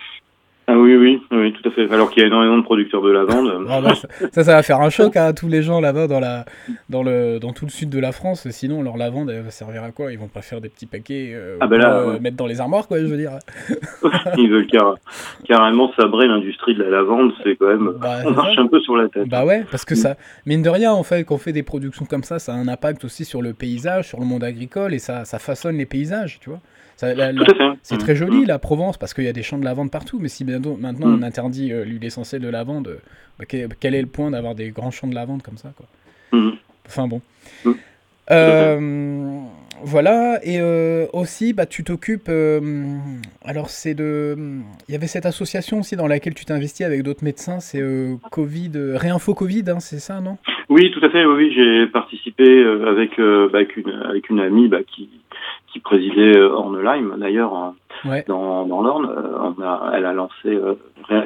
Ah 0.70 0.78
oui, 0.78 0.98
oui, 0.98 1.22
oui, 1.32 1.54
tout 1.54 1.70
à 1.70 1.72
fait. 1.72 1.90
Alors 1.94 2.10
qu'il 2.12 2.22
y 2.22 2.26
a 2.26 2.28
énormément 2.28 2.58
de 2.58 2.64
producteurs 2.64 3.02
de 3.02 3.10
lavande. 3.10 3.66
Ah 3.70 3.80
bah, 3.80 3.94
ça, 3.96 4.44
ça 4.44 4.54
va 4.54 4.62
faire 4.64 4.82
un 4.82 4.90
choc 4.90 5.16
à 5.16 5.32
tous 5.32 5.48
les 5.48 5.62
gens 5.62 5.80
là-bas 5.80 6.08
dans, 6.08 6.20
la, 6.20 6.44
dans, 6.90 7.04
le, 7.04 7.40
dans 7.40 7.54
tout 7.54 7.64
le 7.64 7.72
sud 7.72 7.90
de 7.90 8.00
la 8.00 8.12
France. 8.12 8.46
Sinon, 8.50 8.84
leur 8.84 8.98
lavande, 8.98 9.30
elle 9.30 9.44
va 9.44 9.50
servir 9.50 9.84
à 9.84 9.92
quoi? 9.92 10.12
Ils 10.12 10.20
vont 10.20 10.28
pas 10.28 10.42
faire 10.42 10.60
des 10.60 10.68
petits 10.68 10.86
paquets 10.86 11.32
euh, 11.34 11.56
ah 11.62 11.68
bah 11.68 11.78
là, 11.78 12.02
pour, 12.02 12.12
euh, 12.12 12.20
mettre 12.20 12.36
dans 12.36 12.48
les 12.48 12.60
armoires, 12.60 12.90
quoi, 12.90 13.00
je 13.00 13.06
veux 13.06 13.16
dire. 13.16 13.32
Ils 14.38 14.50
veulent 14.50 14.68
carrément 15.48 15.94
sabrer 15.94 16.28
l'industrie 16.28 16.76
de 16.76 16.84
la 16.84 16.90
lavande. 16.90 17.32
C'est 17.44 17.56
quand 17.56 17.68
même. 17.68 17.94
Bah, 18.02 18.18
on 18.26 18.32
marche 18.32 18.58
un 18.58 18.68
peu 18.68 18.82
sur 18.82 18.98
la 18.98 19.08
tête. 19.08 19.30
Bah 19.30 19.46
ouais, 19.46 19.64
parce 19.72 19.86
que 19.86 19.96
ça. 19.96 20.18
Mine 20.46 20.64
de 20.64 20.70
rien, 20.70 20.92
en 20.92 21.04
fait, 21.04 21.24
quand 21.24 21.36
on 21.36 21.38
fait 21.38 21.54
des 21.54 21.64
productions 21.64 22.04
comme 22.04 22.24
ça, 22.24 22.40
ça 22.40 22.52
a 22.54 22.56
un 22.58 22.68
impact 22.68 23.06
aussi 23.06 23.24
sur 23.24 23.42
le 23.42 23.54
paysage, 23.54 24.10
sur 24.10 24.20
le 24.20 24.26
monde 24.26 24.44
agricole 24.44 24.94
et 24.94 25.00
ça, 25.00 25.24
ça 25.24 25.40
façonne 25.40 25.78
les 25.78 25.86
paysages, 25.86 26.40
tu 26.42 26.50
vois. 26.50 26.60
C'est 26.98 27.98
très 27.98 28.16
joli 28.16 28.46
la 28.46 28.58
Provence 28.60 28.98
parce 28.98 29.14
qu'il 29.14 29.24
y 29.24 29.28
a 29.28 29.34
des 29.34 29.44
champs 29.44 29.60
de 29.60 29.64
lavande 29.64 29.92
partout, 29.92 30.18
mais 30.20 30.30
si 30.30 30.44
maintenant 30.44 30.78
on 31.02 31.18
mm. 31.18 31.24
interdit 31.24 31.72
euh, 31.72 31.86
l'huile 31.86 32.04
essentielle 32.04 32.42
de 32.42 32.50
lavande, 32.50 32.88
euh, 32.88 32.98
bah, 33.40 33.46
quel, 33.80 33.94
est 33.94 34.02
le 34.02 34.08
point 34.08 34.32
d'avoir 34.32 34.56
des 34.56 34.72
grands 34.72 34.92
champs 34.92 35.08
de 35.08 35.14
lavande 35.14 35.44
comme 35.44 35.58
ça 35.58 35.72
quoi? 35.78 35.86
Mm. 36.32 36.54
Enfin 36.88 37.08
bon. 37.08 37.22
Mm. 37.66 37.72
Euh, 38.32 39.40
voilà, 39.84 40.40
et 40.44 40.60
aussi, 41.14 41.54
bah, 41.54 41.68
tu 41.68 41.84
t'occupes. 41.84 42.32
alors, 43.46 43.70
c'est 43.70 43.94
de. 43.94 44.36
Il 44.90 44.92
y 44.92 44.96
avait 44.96 45.08
cette 45.08 45.28
association 45.28 45.80
aussi 45.80 45.96
dans 45.96 46.08
laquelle 46.08 46.34
tu 46.34 46.46
t'es 46.46 46.52
investi 46.52 46.84
avec 46.84 47.04
d'autres 47.04 47.24
médecins, 47.24 47.60
c'est 47.60 47.82
Covid, 48.32 48.72
Réinfo 48.96 49.36
Covid, 49.36 49.64
hein, 49.68 49.80
c'est 49.80 50.00
ça, 50.00 50.20
non? 50.20 50.38
Oui, 50.68 50.92
tout 50.92 51.06
à 51.06 51.10
fait, 51.10 51.26
oui, 51.26 51.54
j'ai 51.56 51.86
participé 51.88 52.44
avec, 52.88 53.18
bah, 53.18 53.60
avec, 53.60 53.78
une, 53.78 53.90
avec 54.10 54.30
une 54.30 54.40
amie 54.40 54.68
bah, 54.68 54.80
qui, 54.84 55.10
qui 55.78 55.84
présidait 55.84 56.38
euh, 56.38 56.50
Ornelheim 56.50 57.18
d'ailleurs 57.18 57.74
dans, 58.28 58.66
dans 58.66 58.82
l'Orne. 58.82 59.10
Euh, 59.10 59.90
elle 59.94 60.06
a 60.06 60.14
lancé 60.14 60.48
euh, 60.48 60.76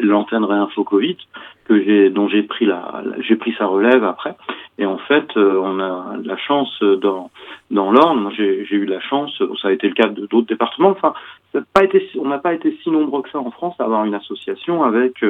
l'antenne 0.02 0.44
Réinfo 0.44 0.84
Covid 0.84 1.18
que 1.66 1.82
j'ai 1.82 2.10
dont 2.10 2.28
j'ai 2.28 2.44
pris 2.44 2.66
la, 2.66 3.04
j'ai 3.20 3.36
pris 3.36 3.54
sa 3.58 3.66
relève 3.66 4.04
après. 4.04 4.36
Et 4.78 4.86
en 4.86 4.98
fait, 4.98 5.38
on 5.38 5.80
a 5.80 6.16
la 6.24 6.38
chance 6.38 6.82
dans 6.82 7.30
dans 7.70 7.92
l'Orne. 7.92 8.32
J'ai 8.36 8.66
eu 8.72 8.86
la 8.86 9.00
chance. 9.00 9.42
Ça 9.62 9.70
a 9.70 9.72
été 9.72 9.88
le 9.88 9.94
cas 9.94 10.08
de 10.08 10.26
d'autres 10.26 10.48
départements. 10.48 10.90
Enfin, 10.90 11.14
ça 11.54 11.60
pas 11.74 11.84
été, 11.84 12.10
on 12.20 12.28
n'a 12.28 12.40
pas 12.40 12.54
été 12.54 12.78
si 12.82 12.90
nombreux 12.90 13.22
que 13.22 13.30
ça 13.30 13.40
en 13.40 13.52
France 13.52 13.76
à 13.80 13.84
avoir 13.84 14.06
une 14.06 14.16
association 14.16 14.84
avec 14.84 15.24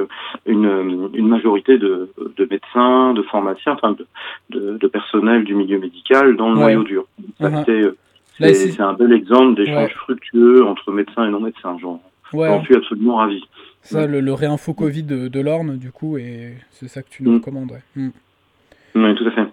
une, 0.45 1.09
une 1.13 1.27
majorité 1.27 1.77
de, 1.77 2.09
de 2.37 2.47
médecins, 2.49 3.13
de 3.13 3.23
pharmaciens, 3.23 3.73
enfin 3.73 3.91
de, 3.91 4.05
de, 4.49 4.77
de 4.77 4.87
personnel 4.87 5.43
du 5.43 5.53
milieu 5.55 5.79
médical 5.79 6.37
dans 6.37 6.49
le 6.49 6.55
noyau 6.55 6.83
dur. 6.83 7.05
Ça 7.39 7.47
a 7.47 7.49
uh-huh. 7.49 7.61
été 7.61 7.89
c'est 8.39 8.79
un 8.79 8.93
bel 8.93 9.11
exemple 9.13 9.55
d'échange 9.55 9.93
fructueux 9.95 10.65
entre 10.65 10.91
médecins 10.91 11.27
et 11.27 11.31
non-médecins. 11.31 11.77
J'en 11.79 12.63
suis 12.63 12.75
absolument 12.75 13.17
ravi. 13.17 13.43
Ça, 13.81 14.05
le, 14.05 14.19
le, 14.19 14.33
réinfo 14.33 14.73
Covid 14.73 15.03
de, 15.03 15.27
de 15.27 15.39
l'Orne, 15.39 15.77
du 15.77 15.91
coup, 15.91 16.17
et 16.17 16.53
c'est 16.69 16.87
ça 16.87 17.01
que 17.01 17.09
tu 17.09 17.23
nous 17.23 17.31
mm. 17.31 17.35
recommandes. 17.35 17.79
Mm. 17.95 18.09
Oui, 18.95 19.15
tout 19.15 19.27
à 19.27 19.31
fait. 19.31 19.47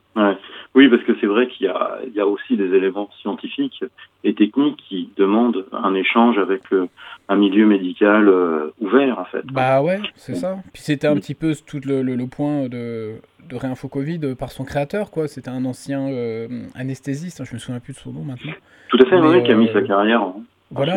Oui, 0.74 0.88
parce 0.88 1.02
que 1.02 1.12
c'est 1.20 1.26
vrai 1.26 1.48
qu'il 1.48 1.66
y, 1.66 2.16
y 2.16 2.20
a, 2.20 2.26
aussi 2.26 2.56
des 2.56 2.74
éléments 2.74 3.08
scientifiques 3.20 3.82
et 4.24 4.34
techniques 4.34 4.82
qui 4.88 5.10
demandent 5.16 5.64
un 5.72 5.94
échange 5.94 6.38
avec 6.38 6.62
euh, 6.72 6.86
un 7.28 7.36
milieu 7.36 7.66
médical 7.66 8.28
euh, 8.28 8.70
ouvert, 8.80 9.18
en 9.18 9.24
fait. 9.24 9.44
Bah 9.46 9.82
ouais, 9.82 10.00
c'est 10.14 10.34
ça. 10.34 10.58
Puis 10.72 10.82
c'était 10.82 11.06
un 11.06 11.16
petit 11.16 11.34
peu 11.34 11.54
tout 11.66 11.80
le, 11.84 12.02
le, 12.02 12.26
point 12.26 12.68
de, 12.68 13.14
de 13.48 13.56
Réinfo 13.56 13.88
Covid 13.88 14.34
par 14.38 14.52
son 14.52 14.64
créateur, 14.64 15.10
quoi. 15.10 15.26
C'était 15.26 15.50
un 15.50 15.64
ancien 15.64 16.08
euh, 16.08 16.48
anesthésiste, 16.74 17.40
hein, 17.40 17.44
je 17.44 17.54
me 17.54 17.58
souviens 17.58 17.80
plus 17.80 17.94
de 17.94 17.98
son 17.98 18.12
nom 18.12 18.22
maintenant. 18.22 18.52
Tout 18.88 18.98
à 19.00 19.06
fait, 19.06 19.18
oui, 19.18 19.42
qui 19.42 19.52
a 19.52 19.56
mis 19.56 19.68
sa 19.72 19.82
carrière 19.82 20.22
en 20.22 20.42
Voilà, 20.70 20.96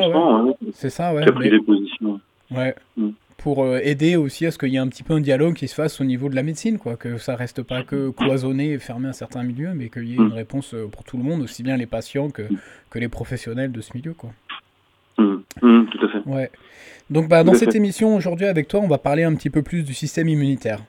c'est 0.73 0.89
ça, 0.89 1.13
ouais. 1.13 1.23
Qui 1.23 1.29
a 1.29 1.33
pris 1.33 1.49
des 1.49 1.59
positions. 1.59 2.19
Ouais. 2.51 2.75
Mm. 2.97 3.09
Pour 3.43 3.75
aider 3.77 4.15
aussi 4.17 4.45
à 4.45 4.51
ce 4.51 4.59
qu'il 4.59 4.69
y 4.69 4.75
ait 4.75 4.79
un 4.79 4.87
petit 4.87 5.01
peu 5.01 5.15
un 5.15 5.19
dialogue 5.19 5.55
qui 5.55 5.67
se 5.67 5.73
fasse 5.73 5.99
au 5.99 6.03
niveau 6.03 6.29
de 6.29 6.35
la 6.35 6.43
médecine, 6.43 6.77
quoi, 6.77 6.95
que 6.95 7.17
ça 7.17 7.35
reste 7.35 7.63
pas 7.63 7.83
que 7.83 8.11
cloisonné 8.11 8.73
et 8.73 8.77
fermé 8.79 9.09
à 9.09 9.13
certains 9.13 9.41
milieux, 9.41 9.73
mais 9.73 9.89
qu'il 9.89 10.07
y 10.07 10.13
ait 10.13 10.17
une 10.17 10.33
réponse 10.33 10.75
pour 10.91 11.03
tout 11.03 11.17
le 11.17 11.23
monde, 11.23 11.41
aussi 11.41 11.63
bien 11.63 11.75
les 11.75 11.87
patients 11.87 12.29
que, 12.29 12.43
que 12.91 12.99
les 12.99 13.07
professionnels 13.09 13.71
de 13.71 13.81
ce 13.81 13.95
milieu, 13.95 14.13
quoi. 14.13 14.29
tout 15.91 16.05
à 16.05 16.09
fait. 16.09 16.29
Ouais. 16.29 16.51
Donc 17.09 17.27
bah, 17.27 17.43
dans 17.43 17.53
cette 17.53 17.75
émission 17.75 18.15
aujourd'hui 18.15 18.45
avec 18.45 18.67
toi, 18.67 18.79
on 18.79 18.87
va 18.87 18.97
parler 18.97 19.23
un 19.23 19.35
petit 19.35 19.49
peu 19.49 19.61
plus 19.61 19.83
du 19.83 19.93
système 19.93 20.29
immunitaire 20.29 20.79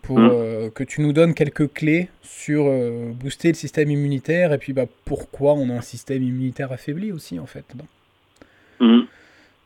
pour 0.00 0.18
mmh. 0.18 0.30
euh, 0.32 0.70
que 0.70 0.82
tu 0.82 1.00
nous 1.00 1.12
donnes 1.12 1.34
quelques 1.34 1.72
clés 1.72 2.08
sur 2.22 2.64
euh, 2.66 3.12
booster 3.12 3.48
le 3.48 3.54
système 3.54 3.90
immunitaire 3.90 4.52
et 4.52 4.58
puis 4.58 4.72
bah, 4.72 4.86
pourquoi 5.04 5.52
on 5.52 5.68
a 5.70 5.74
un 5.74 5.82
système 5.82 6.22
immunitaire 6.22 6.72
affaibli 6.72 7.12
aussi 7.12 7.38
en 7.38 7.46
fait. 7.46 7.64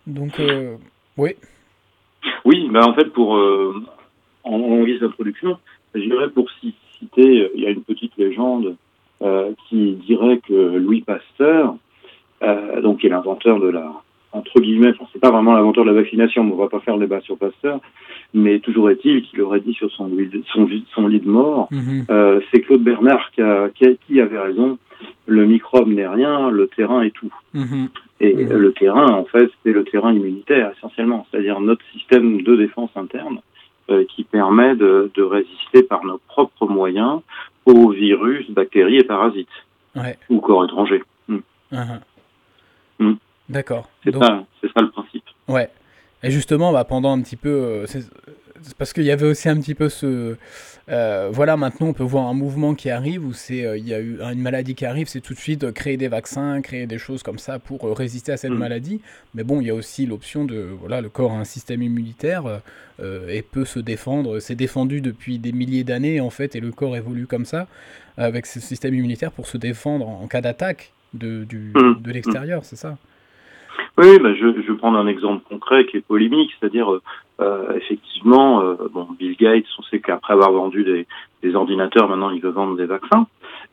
Donc 0.07 0.39
euh, 0.41 0.77
oui. 1.17 1.37
Oui, 2.45 2.69
bah 2.71 2.87
en 2.87 2.95
fait 2.95 3.13
pour 3.13 3.33
en, 3.33 3.71
en 4.45 4.85
guise 4.85 5.01
d'introduction, 5.01 5.59
je 5.95 6.01
dirais 6.01 6.31
pour 6.31 6.51
citer, 6.61 7.51
il 7.55 7.61
y 7.61 7.67
a 7.67 7.71
une 7.71 7.83
petite 7.83 8.17
légende 8.17 8.77
qui 9.69 9.93
dirait 10.07 10.39
que 10.39 10.77
Louis 10.77 11.03
Pasteur, 11.03 11.77
donc 12.83 13.01
qui 13.01 13.07
est 13.07 13.11
l'inventeur 13.11 13.61
de 13.61 13.69
la 13.69 13.93
entre 14.37 14.61
guillemets, 14.61 14.91
enfin, 14.91 15.07
c'est 15.13 15.19
pas 15.19 15.31
vraiment 15.31 15.55
l'inventeur 15.55 15.85
de 15.85 15.91
la 15.91 16.01
vaccination, 16.01 16.45
mais 16.45 16.53
on 16.53 16.57
va 16.57 16.69
pas 16.69 16.81
faire 16.81 16.97
le 16.97 17.07
débat 17.07 17.21
sur 17.23 17.39
Pasteur, 17.39 17.81
mais 18.35 18.59
toujours 18.61 18.91
est-il 18.91 19.23
qu'il 19.23 19.41
aurait 19.41 19.61
dit 19.61 19.73
sur 19.73 19.91
son, 19.91 20.11
son, 20.53 20.69
son 20.95 21.09
lit 21.09 21.21
de 21.21 21.29
mort, 21.29 21.69
mhm. 21.71 22.05
euh, 22.11 22.41
c'est 22.51 22.61
Claude 22.61 22.83
Bernard 22.83 23.31
qui, 23.33 23.43
a, 23.43 23.71
qui, 24.07 24.21
avait 24.21 24.39
raison, 24.39 24.79
le 25.27 25.47
microbe 25.47 25.89
n'est 25.89 26.07
rien, 26.07 26.51
le 26.51 26.69
terrain 26.69 27.03
est 27.03 27.13
tout. 27.13 27.33
Mhm. 27.55 27.89
Et 28.21 28.35
mhm. 28.35 28.57
le 28.57 28.73
terrain, 28.73 29.09
en 29.09 29.25
fait, 29.25 29.51
c'est 29.63 29.73
le 29.73 29.85
terrain 29.85 30.13
immunitaire 30.13 30.73
essentiellement, 30.77 31.27
c'est-à-dire 31.31 31.61
notre 31.61 31.85
système 31.93 32.43
de 32.43 32.57
défense 32.57 32.91
interne 32.97 33.41
euh, 33.91 34.05
qui 34.05 34.25
permet 34.25 34.77
de, 34.77 35.11
de, 35.15 35.23
résister 35.23 35.83
par 35.83 36.05
nos 36.05 36.19
propres 36.29 36.67
moyens 36.67 37.21
aux 37.65 37.91
virus, 37.91 38.51
bactéries 38.51 38.99
et 38.99 39.05
parasites, 39.05 39.49
ou 40.29 40.41
corps 40.41 40.65
étrangers. 40.65 41.03
Mm. 41.29 41.39
Uh-huh. 41.73 43.17
D'accord. 43.49 43.89
C'est 44.05 44.13
ça, 44.13 44.45
ça, 44.63 44.83
le 44.83 44.91
principe. 44.91 45.25
Ouais. 45.49 45.71
Et 46.23 46.31
justement, 46.31 46.73
bah, 46.73 46.85
pendant 46.85 47.13
un 47.13 47.21
petit 47.21 47.37
peu, 47.37 47.51
euh, 47.51 47.87
c'est 47.87 48.05
parce 48.79 48.93
qu'il 48.93 49.05
y 49.05 49.11
avait 49.11 49.27
aussi 49.27 49.49
un 49.49 49.57
petit 49.61 49.75
peu 49.75 49.89
ce, 49.89 50.37
euh, 50.89 51.29
voilà, 51.31 51.57
maintenant 51.57 51.89
on 51.89 51.93
peut 51.93 52.03
voir 52.03 52.27
un 52.27 52.35
mouvement 52.35 52.75
qui 52.75 52.91
arrive 52.91 53.25
où 53.25 53.33
c'est, 53.33 53.65
euh, 53.65 53.77
il 53.77 53.87
y 53.87 53.95
a 53.95 54.01
eu 54.01 54.19
une 54.21 54.41
maladie 54.41 54.75
qui 54.75 54.87
arrive, 54.87 55.09
c'est 55.09 55.21
tout 55.21 55.35
de 55.35 55.39
suite 55.39 55.71
créer 55.73 55.97
des 55.97 56.09
vaccins, 56.09 56.61
créer 56.63 56.87
des 56.87 56.99
choses 56.99 57.23
comme 57.23 57.39
ça 57.39 57.59
pour 57.59 57.83
résister 57.97 58.33
à 58.33 58.37
cette 58.37 58.51
mm. 58.51 58.59
maladie. 58.59 59.01
Mais 59.35 59.45
bon, 59.45 59.61
il 59.61 59.67
y 59.69 59.71
a 59.71 59.75
aussi 59.75 60.07
l'option 60.07 60.45
de, 60.45 60.69
voilà, 60.81 61.01
le 61.01 61.11
corps 61.11 61.33
a 61.33 61.37
un 61.37 61.45
système 61.45 61.83
immunitaire 61.83 62.61
et 63.29 63.43
peut 63.43 63.67
se 63.67 63.79
défendre. 63.79 64.41
C'est 64.41 64.55
défendu 64.55 65.01
depuis 65.03 65.39
des 65.39 65.53
milliers 65.53 65.85
d'années 65.85 66.21
en 66.21 66.31
fait, 66.31 66.57
et 66.57 66.61
le 66.61 66.73
corps 66.73 66.97
évolue 66.97 67.27
comme 67.27 67.45
ça 67.45 67.69
avec 68.17 68.47
ce 68.47 68.59
système 68.59 68.95
immunitaire 68.95 69.31
pour 69.31 69.47
se 69.47 69.59
défendre 69.59 70.09
en, 70.09 70.27
cas 70.27 70.41
d'attaque 70.41 70.93
de, 71.13 71.45
du, 71.45 71.73
mm. 71.75 72.01
de 72.01 72.11
l'extérieur, 72.11 72.65
c'est 72.65 72.77
ça? 72.77 72.97
Oui, 73.99 74.19
bah 74.19 74.35
je, 74.35 74.61
je 74.63 74.73
vais 74.73 74.79
prendre 74.79 74.99
un 74.99 75.07
exemple 75.07 75.43
concret 75.49 75.87
qui 75.87 75.97
est 75.97 76.07
polémique, 76.07 76.53
c'est-à-dire 76.59 77.01
euh, 77.41 77.73
effectivement, 77.75 78.63
euh, 78.63 78.77
bon, 78.93 79.09
Bill 79.19 79.37
Gates, 79.37 79.67
on 79.79 79.83
sait 79.83 80.01
qu'après 80.01 80.33
avoir 80.33 80.53
vendu 80.53 80.85
des, 80.85 81.07
des, 81.43 81.55
ordinateurs, 81.55 82.09
maintenant 82.09 82.31
il 82.31 82.41
veut 82.41 82.51
vendre 82.51 82.77
des 82.77 82.87
vaccins. 82.87 83.27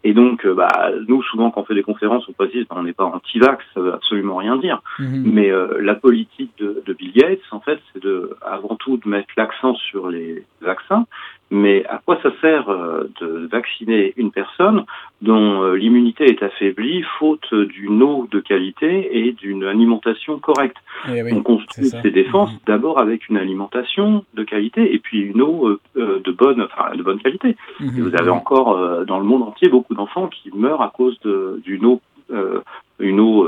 Et 0.05 0.13
donc, 0.13 0.45
euh, 0.45 0.53
bah, 0.53 0.91
nous, 1.07 1.23
souvent, 1.23 1.49
quand 1.49 1.61
on 1.61 1.65
fait 1.65 1.75
des 1.75 1.83
conférences, 1.83 2.27
on 2.27 2.33
précise, 2.33 2.65
bah, 2.69 2.75
on 2.77 2.83
n'est 2.83 2.93
pas 2.93 3.05
anti-vax, 3.05 3.63
ça 3.73 3.79
veut 3.79 3.93
absolument 3.93 4.35
rien 4.35 4.57
dire. 4.57 4.81
Mhm. 4.99 5.23
Mais 5.25 5.49
euh, 5.49 5.79
la 5.81 5.95
politique 5.95 6.51
de, 6.57 6.83
de, 6.85 6.93
Bill 6.93 7.13
Gates, 7.13 7.39
en 7.51 7.61
fait, 7.61 7.79
c'est 7.93 8.03
de, 8.03 8.35
avant 8.41 8.75
tout, 8.75 8.97
de 8.97 9.07
mettre 9.07 9.29
l'accent 9.37 9.75
sur 9.75 10.09
les 10.09 10.43
vaccins, 10.61 11.05
mais 11.53 11.85
à 11.85 12.01
quoi 12.03 12.19
ça 12.23 12.31
sert 12.41 12.67
euh, 12.69 13.09
de 13.21 13.47
vacciner 13.51 14.13
une 14.17 14.31
personne 14.31 14.85
dont 15.21 15.61
euh, 15.61 15.75
l'immunité 15.75 16.25
est 16.25 16.41
affaiblie 16.41 17.03
faute 17.19 17.53
d'une 17.53 18.01
eau 18.01 18.27
de 18.31 18.39
qualité 18.39 19.19
et 19.19 19.33
d'une 19.33 19.63
alimentation 19.63 20.39
correcte? 20.39 20.77
Eh 21.07 21.21
On 21.31 21.43
construit 21.43 21.89
ses 21.89 22.09
défenses 22.09 22.51
mhm. 22.51 22.59
d'abord 22.65 22.99
avec 22.99 23.29
une 23.29 23.37
alimentation 23.37 24.25
de 24.33 24.43
qualité 24.43 24.95
et 24.95 24.99
puis 24.99 25.19
une 25.19 25.41
eau 25.41 25.79
euh, 25.95 26.21
de 26.23 26.31
bonne, 26.31 26.59
enfin, 26.61 26.95
de 26.95 27.03
bonne 27.03 27.19
qualité. 27.19 27.55
Mhm. 27.79 28.01
vous 28.01 28.15
avez 28.15 28.31
encore 28.31 29.05
dans 29.05 29.19
le 29.19 29.25
monde 29.25 29.43
entier 29.43 29.69
beaucoup 29.69 29.93
d'enfants 29.93 30.27
qui 30.27 30.49
meurent 30.55 30.81
à 30.81 30.89
cause 30.89 31.19
d'une 31.63 31.85
eau, 31.85 32.01
une 32.99 33.19
eau 33.19 33.47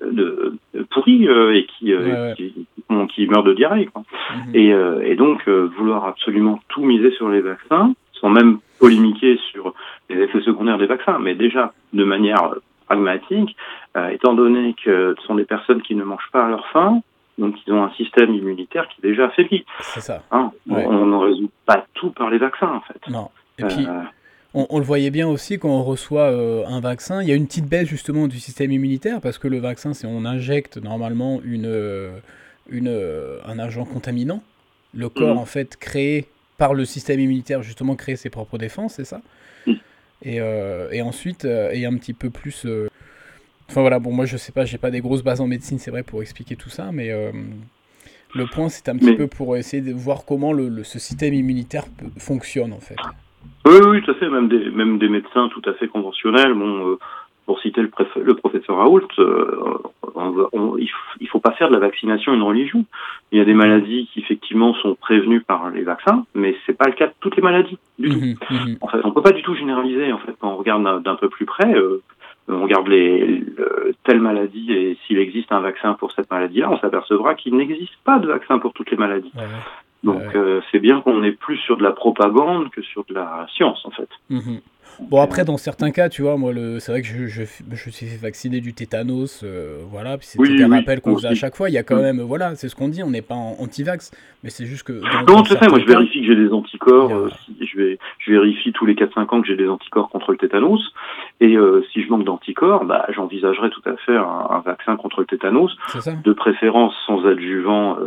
de, 0.00 0.58
pourri 0.90 1.26
euh, 1.28 1.54
et 1.54 1.66
qui, 1.66 1.92
euh, 1.92 2.34
qui, 2.34 2.66
qui, 3.14 3.26
meurent 3.26 3.44
de 3.44 3.54
diarrhée. 3.54 3.86
Quoi. 3.86 4.02
Mhm. 4.34 4.54
Et, 4.54 4.72
euh, 4.72 5.00
et, 5.04 5.16
donc, 5.16 5.48
vouloir 5.48 6.06
absolument 6.06 6.60
tout 6.68 6.84
miser 6.84 7.10
sur 7.12 7.28
les 7.28 7.40
vaccins, 7.40 7.94
sans 8.12 8.30
même 8.30 8.58
polémiquer 8.78 9.38
sur 9.52 9.74
les 10.10 10.16
effets 10.16 10.40
secondaires 10.40 10.78
des 10.78 10.86
vaccins, 10.86 11.18
mais 11.18 11.34
déjà 11.34 11.72
de 11.92 12.04
manière 12.04 12.54
pragmatique, 12.86 13.56
étant 14.12 14.34
donné 14.34 14.74
que 14.84 15.14
ce 15.18 15.26
sont 15.26 15.34
des 15.34 15.44
personnes 15.44 15.82
qui 15.82 15.94
ne 15.94 16.04
mangent 16.04 16.30
pas 16.32 16.44
à 16.44 16.48
leur 16.48 16.66
faim, 16.68 17.00
donc 17.38 17.56
ils 17.66 17.72
ont 17.72 17.82
un 17.82 17.90
système 17.92 18.32
immunitaire 18.34 18.86
qui 18.88 19.00
est 19.04 19.08
déjà 19.08 19.26
affaibli. 19.26 19.64
C'est 19.80 20.00
ça. 20.00 20.22
Hein, 20.30 20.52
on, 20.68 21.06
ne 21.06 21.16
résout 21.16 21.50
pas 21.64 21.84
tout 21.94 22.10
par 22.10 22.30
les 22.30 22.38
vaccins, 22.38 22.70
en 22.70 22.80
fait. 22.80 23.00
Non. 23.10 23.30
Et 23.58 23.64
puis, 23.64 23.86
on, 24.56 24.78
le 24.78 24.84
voyait 24.84 25.10
bien 25.10 25.28
aussi 25.28 25.58
quand 25.58 25.68
on 25.68 25.84
reçoit 25.84 26.30
euh, 26.30 26.64
un 26.66 26.80
vaccin. 26.80 27.22
Il 27.22 27.28
y 27.28 27.32
a 27.32 27.34
une 27.34 27.46
petite 27.46 27.66
baisse 27.66 27.88
justement 27.88 28.26
du 28.26 28.40
système 28.40 28.72
immunitaire 28.72 29.20
parce 29.20 29.36
que 29.36 29.48
le 29.48 29.58
vaccin, 29.58 29.92
c'est 29.92 30.06
on 30.06 30.24
injecte 30.24 30.78
normalement 30.78 31.42
une, 31.44 31.66
euh, 31.66 32.16
une, 32.70 32.88
euh, 32.88 33.38
un 33.44 33.58
agent 33.58 33.84
contaminant. 33.84 34.42
Le 34.94 35.10
corps, 35.10 35.34
mhm. 35.34 35.40
en 35.40 35.44
fait, 35.44 35.76
créé 35.76 36.26
par 36.56 36.72
le 36.72 36.86
système 36.86 37.20
immunitaire, 37.20 37.62
justement, 37.62 37.96
crée 37.96 38.16
ses 38.16 38.30
propres 38.30 38.56
défenses, 38.56 38.94
c'est 38.94 39.04
ça? 39.04 39.20
Mhm. 39.66 39.76
et, 40.22 40.36
et, 40.36 41.02
ensuite, 41.02 41.44
et 41.44 41.84
un 41.84 41.94
petit 41.96 42.14
peu 42.14 42.30
plus. 42.30 42.66
Enfin 43.68 43.82
voilà, 43.82 43.98
bon, 43.98 44.12
moi 44.12 44.24
je 44.24 44.38
sais 44.38 44.52
pas, 44.52 44.64
j'ai 44.64 44.78
pas 44.78 44.90
des 44.90 45.00
grosses 45.00 45.22
bases 45.22 45.42
en 45.42 45.46
médecine, 45.46 45.78
c'est 45.78 45.90
vrai, 45.90 46.02
pour 46.02 46.22
expliquer 46.22 46.56
tout 46.56 46.70
ça, 46.70 46.92
mais 46.92 47.10
le 48.34 48.46
point, 48.46 48.70
c'est 48.70 48.88
un 48.88 48.96
petit 48.96 49.16
peu 49.16 49.26
pour 49.26 49.56
essayer 49.56 49.82
de 49.82 49.92
voir 49.92 50.24
comment 50.24 50.54
le, 50.54 50.82
ce 50.82 50.98
système 50.98 51.34
immunitaire 51.34 51.86
fonctionne, 52.16 52.72
en 52.72 52.80
fait. 52.80 52.96
Oui, 53.64 53.78
oui, 53.88 54.02
tout 54.02 54.10
à 54.10 54.14
fait. 54.14 54.28
Même 54.28 54.48
des, 54.48 54.70
même 54.70 54.98
des 54.98 55.08
médecins 55.08 55.48
tout 55.48 55.62
à 55.68 55.72
fait 55.74 55.88
conventionnels. 55.88 56.54
Bon, 56.54 56.90
euh, 56.90 56.98
pour 57.46 57.60
citer 57.60 57.80
le, 57.80 57.90
le 58.22 58.34
professeur 58.34 58.76
Raoult, 58.76 59.06
euh, 59.20 59.78
on, 60.14 60.76
il, 60.76 60.88
ne 61.20 61.26
faut 61.28 61.38
pas 61.38 61.52
faire 61.52 61.68
de 61.68 61.74
la 61.74 61.78
vaccination 61.78 62.34
une 62.34 62.42
religion. 62.42 62.84
Il 63.30 63.38
y 63.38 63.40
a 63.40 63.44
des 63.44 63.54
maladies 63.54 64.08
qui 64.12 64.20
effectivement 64.20 64.74
sont 64.74 64.96
prévenues 64.96 65.40
par 65.40 65.70
les 65.70 65.82
vaccins, 65.82 66.24
mais 66.34 66.56
c'est 66.66 66.76
pas 66.76 66.88
le 66.88 66.94
cas 66.94 67.06
de 67.06 67.12
toutes 67.20 67.36
les 67.36 67.42
maladies 67.42 67.78
du 67.98 68.08
tout. 68.08 68.18
Mhm, 68.18 68.36
mhm. 68.50 68.76
En 68.80 68.88
fait, 68.88 68.98
on 69.04 69.12
peut 69.12 69.22
pas 69.22 69.30
du 69.30 69.42
tout 69.42 69.54
généraliser. 69.54 70.12
En 70.12 70.18
fait, 70.18 70.34
quand 70.40 70.50
on 70.50 70.56
regarde 70.56 71.02
d'un 71.04 71.14
peu 71.14 71.28
plus 71.28 71.46
près, 71.46 71.72
euh, 71.72 72.02
on 72.48 72.62
regarde 72.62 72.88
les, 72.88 73.44
telle 74.04 74.20
maladie 74.20 74.72
et 74.72 74.98
s'il 75.06 75.18
existe 75.18 75.52
un 75.52 75.60
vaccin 75.60 75.94
pour 75.94 76.12
cette 76.12 76.30
maladie-là, 76.30 76.70
on 76.70 76.78
s'apercevra 76.78 77.34
qu'il 77.34 77.56
n'existe 77.56 77.96
pas 78.04 78.18
de 78.18 78.26
vaccin 78.26 78.58
pour 78.58 78.72
toutes 78.72 78.90
les 78.90 78.96
maladies. 78.96 79.32
Donc 80.04 80.34
euh, 80.34 80.60
c'est 80.70 80.78
bien 80.78 81.00
qu'on 81.00 81.22
est 81.24 81.32
plus 81.32 81.56
sur 81.58 81.76
de 81.76 81.82
la 81.82 81.92
propagande 81.92 82.70
que 82.70 82.82
sur 82.82 83.04
de 83.08 83.14
la 83.14 83.46
science 83.54 83.84
en 83.84 83.90
fait. 83.90 84.08
Mhm. 84.30 84.60
Bon 85.10 85.20
après 85.20 85.44
dans 85.44 85.58
certains 85.58 85.90
cas 85.90 86.08
tu 86.08 86.22
vois 86.22 86.38
moi 86.38 86.52
le 86.52 86.78
c'est 86.78 86.90
vrai 86.90 87.02
que 87.02 87.08
je, 87.08 87.26
je, 87.26 87.42
je, 87.42 87.90
suis 87.90 88.06
vacciné 88.16 88.60
du 88.60 88.72
tétanos 88.72 89.42
euh, 89.44 89.82
voilà 89.90 90.16
puis 90.16 90.26
c'était 90.26 90.62
un 90.62 90.70
rappel 90.70 91.02
qu'on 91.02 91.16
faisait 91.16 91.28
à 91.28 91.34
chaque 91.34 91.54
fois. 91.54 91.68
Il 91.68 91.74
y 91.74 91.78
a 91.78 91.82
quand 91.82 92.00
même 92.00 92.20
voilà 92.20 92.54
c'est 92.54 92.68
ce 92.68 92.76
qu'on 92.76 92.88
dit 92.88 93.02
on 93.02 93.10
n'est 93.10 93.20
pas 93.20 93.34
anti-vax 93.34 94.10
mais 94.42 94.48
c'est 94.48 94.64
juste 94.64 94.84
que 94.84 94.92
non 95.28 95.42
tout 95.42 95.52
à 95.52 95.56
fait 95.58 95.68
moi 95.68 95.80
je 95.80 95.86
vérifie 95.86 96.20
que 96.20 96.26
j'ai 96.26 96.36
des 96.36 96.50
anticorps 96.50 97.12
euh, 97.12 97.28
je 97.60 97.76
vais 97.76 97.98
je 98.20 98.32
vérifie 98.32 98.72
tous 98.72 98.86
les 98.86 98.94
4-5 98.94 99.34
ans 99.34 99.40
que 99.42 99.48
j'ai 99.48 99.56
des 99.56 99.68
anticorps 99.68 100.08
contre 100.08 100.30
le 100.30 100.38
tétanos 100.38 100.80
et 101.40 101.56
si 101.92 102.02
je 102.02 102.08
manque 102.08 102.24
d'anticorps 102.24 102.86
bah 102.86 103.04
j'envisagerais 103.10 103.70
tout 103.70 103.82
à 103.84 103.96
fait 103.96 104.16
un, 104.16 104.46
un, 104.50 104.60
vaccin 104.60 104.96
contre 104.96 105.20
le 105.20 105.26
tétanos 105.26 105.76
de 106.24 106.32
préférence 106.32 106.94
sans 107.06 107.26
adjuvant 107.26 107.98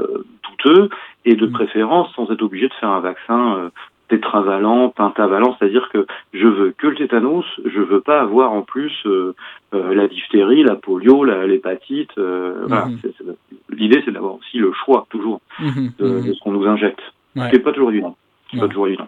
douteux 0.44 0.90
et 1.30 1.36
de 1.36 1.46
mm. 1.46 1.52
préférence 1.52 2.12
sans 2.16 2.30
être 2.32 2.42
obligé 2.42 2.68
de 2.68 2.74
faire 2.74 2.90
un 2.90 3.02
vaccin 3.02 3.56
euh, 3.58 3.70
tétravalent, 4.08 4.90
pentavalent, 4.90 5.56
c'est-à-dire 5.60 5.88
que 5.94 6.08
je 6.34 6.48
veux 6.48 6.74
que 6.76 6.88
le 6.88 6.96
tétanos, 6.96 7.46
je 7.64 7.80
veux 7.80 8.02
pas 8.02 8.22
avoir 8.22 8.52
en 8.52 8.64
plus 8.64 8.92
euh, 9.06 9.36
euh, 9.76 9.94
la 9.94 10.08
diphtérie, 10.08 10.64
la 10.64 10.76
polio, 10.76 11.24
l'hépatite. 11.24 12.18
Mm-hmm. 12.18 13.36
L'idée, 13.70 14.02
c'est 14.04 14.12
d'avoir 14.12 14.36
aussi 14.36 14.58
le 14.58 14.74
choix 14.74 15.06
toujours 15.12 15.42
mm-hmm. 15.60 15.98
de, 16.00 16.06
mm-hmm. 16.08 16.34
ce 16.34 16.40
qu'on 16.40 16.52
nous 16.54 16.66
injecte. 16.66 17.02
Ce 17.36 17.48
qui 17.50 17.58
n'est 17.58 17.60
pas 17.62 17.72
toujours 17.72 17.92
évident. 17.92 18.18
pas 18.60 18.68
toujours 18.68 18.88
évident. 18.88 19.08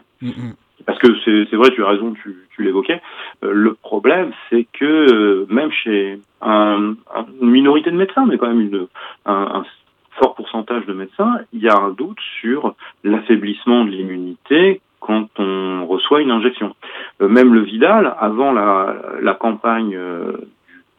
Parce 0.86 1.00
que 1.00 1.08
c'est 1.25 1.56
vrai, 1.56 1.72
tu 1.72 1.84
as 1.84 1.90
raison, 1.90 2.13
tu, 2.13 2.36
tu 2.56 2.63
l'évoquais. 2.63 3.01
le 3.42 3.74
problème, 3.74 4.32
c'est 4.50 4.68
que 4.72 5.48
même 5.50 5.72
chez 5.72 6.20
un, 6.42 6.94
une 7.42 7.50
minorité 7.50 7.90
de 7.90 7.98
médecins, 7.98 8.25
mais 8.28 8.38
quand 8.38 8.48
même 8.48 8.62
une, 8.62 8.88
un, 9.25 9.62
un 9.62 9.63
fort 10.12 10.36
pourcentage 10.36 10.86
de 10.86 10.94
médecins, 10.94 11.39
il 11.53 11.62
y 11.62 11.70
a 11.70 11.75
un 11.75 11.89
doute 11.91 12.20
sur 12.39 12.75
l'affaiblissement 13.03 13.86
de 13.86 13.89
l'immunité 13.89 14.82
quand 15.00 15.27
on 15.39 15.86
reçoit 15.88 16.22
une 16.22 16.32
injection. 16.32 16.75
Euh, 17.22 17.27
même 17.27 17.53
le 17.53 17.62
Vidal, 17.62 18.15
avant 18.20 18.51
la, 18.51 19.34
campagne 19.39 19.96
euh, 19.96 20.38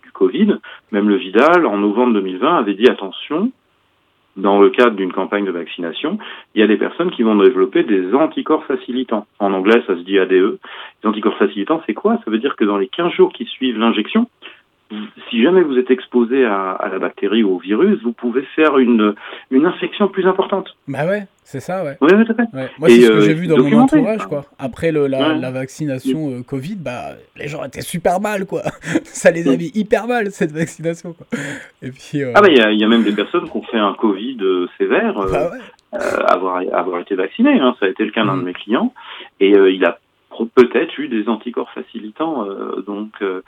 du, 0.02 0.10
Covid, 0.12 0.58
même 0.90 1.08
le 1.08 1.16
Vidal, 1.16 1.66
en 1.66 1.78
novembre 1.78 2.14
2020, 2.14 2.58
avait 2.58 2.74
dit 2.74 2.88
attention, 2.88 3.52
dans 4.36 4.60
le 4.60 4.70
cadre 4.70 4.96
d'une 4.96 5.12
campagne 5.12 5.44
de 5.44 5.50
vaccination, 5.50 6.18
il 6.54 6.60
y 6.60 6.64
a 6.64 6.66
des 6.66 6.76
personnes 6.76 7.10
qui 7.10 7.22
vont 7.22 7.36
développer 7.36 7.84
des 7.84 8.14
anticorps 8.14 8.64
facilitants. 8.64 9.26
En 9.38 9.52
anglais, 9.52 9.82
ça 9.86 9.94
se 9.94 10.00
dit 10.00 10.18
ADE. 10.18 10.58
Les 11.02 11.08
anticorps 11.08 11.36
facilitants, 11.36 11.82
c'est 11.86 11.94
quoi? 11.94 12.18
Ça 12.24 12.30
veut 12.30 12.38
dire 12.38 12.56
que 12.56 12.64
dans 12.64 12.78
les 12.78 12.88
15 12.88 13.12
jours 13.12 13.32
qui 13.32 13.44
suivent 13.44 13.78
l'injection, 13.78 14.28
si 15.30 15.42
jamais 15.42 15.62
vous 15.62 15.78
êtes 15.78 15.90
exposé 15.90 16.44
à, 16.44 16.88
la 16.90 16.98
bactérie 16.98 17.42
ou 17.42 17.56
au 17.56 17.58
virus, 17.58 18.00
vous 18.02 18.12
pouvez 18.12 18.42
faire 18.54 18.78
une, 18.78 19.14
une 19.50 19.66
infection 19.66 20.08
plus 20.08 20.26
importante. 20.26 20.76
Bah 20.88 21.06
ouais, 21.06 21.26
c'est 21.44 21.60
ça, 21.60 21.84
ouais. 21.84 21.96
Oui, 22.00 22.10
tout 22.10 22.32
à 22.32 22.34
fait. 22.34 22.70
Moi, 22.78 22.88
c'est 22.88 23.00
ce 23.00 23.08
que 23.08 23.20
j'ai 23.20 23.30
euh, 23.30 23.34
vu 23.34 23.46
dans 23.46 23.58
mon 23.58 23.80
entourage, 23.80 24.26
quoi. 24.26 24.44
Après 24.58 24.92
le, 24.92 25.06
la, 25.06 25.50
vaccination 25.50 26.30
euh, 26.30 26.42
Covid, 26.42 26.76
bah, 26.76 27.10
les 27.36 27.48
gens 27.48 27.64
étaient 27.64 27.82
super 27.82 28.20
mal, 28.20 28.46
quoi. 28.46 28.62
ça 29.04 29.30
les 29.30 29.48
a 29.48 29.56
mis 29.56 29.70
hyper 29.74 30.06
mal, 30.06 30.30
cette 30.30 30.52
vaccination, 30.52 31.12
quoi. 31.12 31.26
Et 31.82 31.90
puis, 31.90 32.22
euh, 32.22 32.32
Ah 32.34 32.40
bah, 32.40 32.48
il 32.48 32.80
y, 32.80 32.84
a 32.84 32.88
même 32.88 33.04
des 33.04 33.12
personnes 33.12 33.48
qui 33.48 33.56
ont 33.56 33.62
fait 33.62 33.78
un 33.78 33.94
Covid 33.94 34.38
sévère. 34.78 35.14
Bah 35.30 35.50
avoir, 36.26 36.62
avoir 36.72 37.00
été 37.00 37.14
vacciné, 37.14 37.60
hein. 37.60 37.76
ça 37.78 37.84
a 37.84 37.90
été 37.90 38.02
le 38.02 38.12
cas 38.12 38.24
d'un 38.24 38.38
de 38.38 38.42
mm. 38.42 38.46
mes 38.46 38.52
clients, 38.54 38.94
et 39.40 39.50
il 39.50 39.84
a 39.84 39.98
peut-être 40.54 40.98
eu 40.98 41.08
des 41.08 41.28
anticorps 41.28 41.70
facilitants. 41.72 42.46
Euh, 42.46 42.82
donc, 42.82 43.10
euh, 43.22 43.42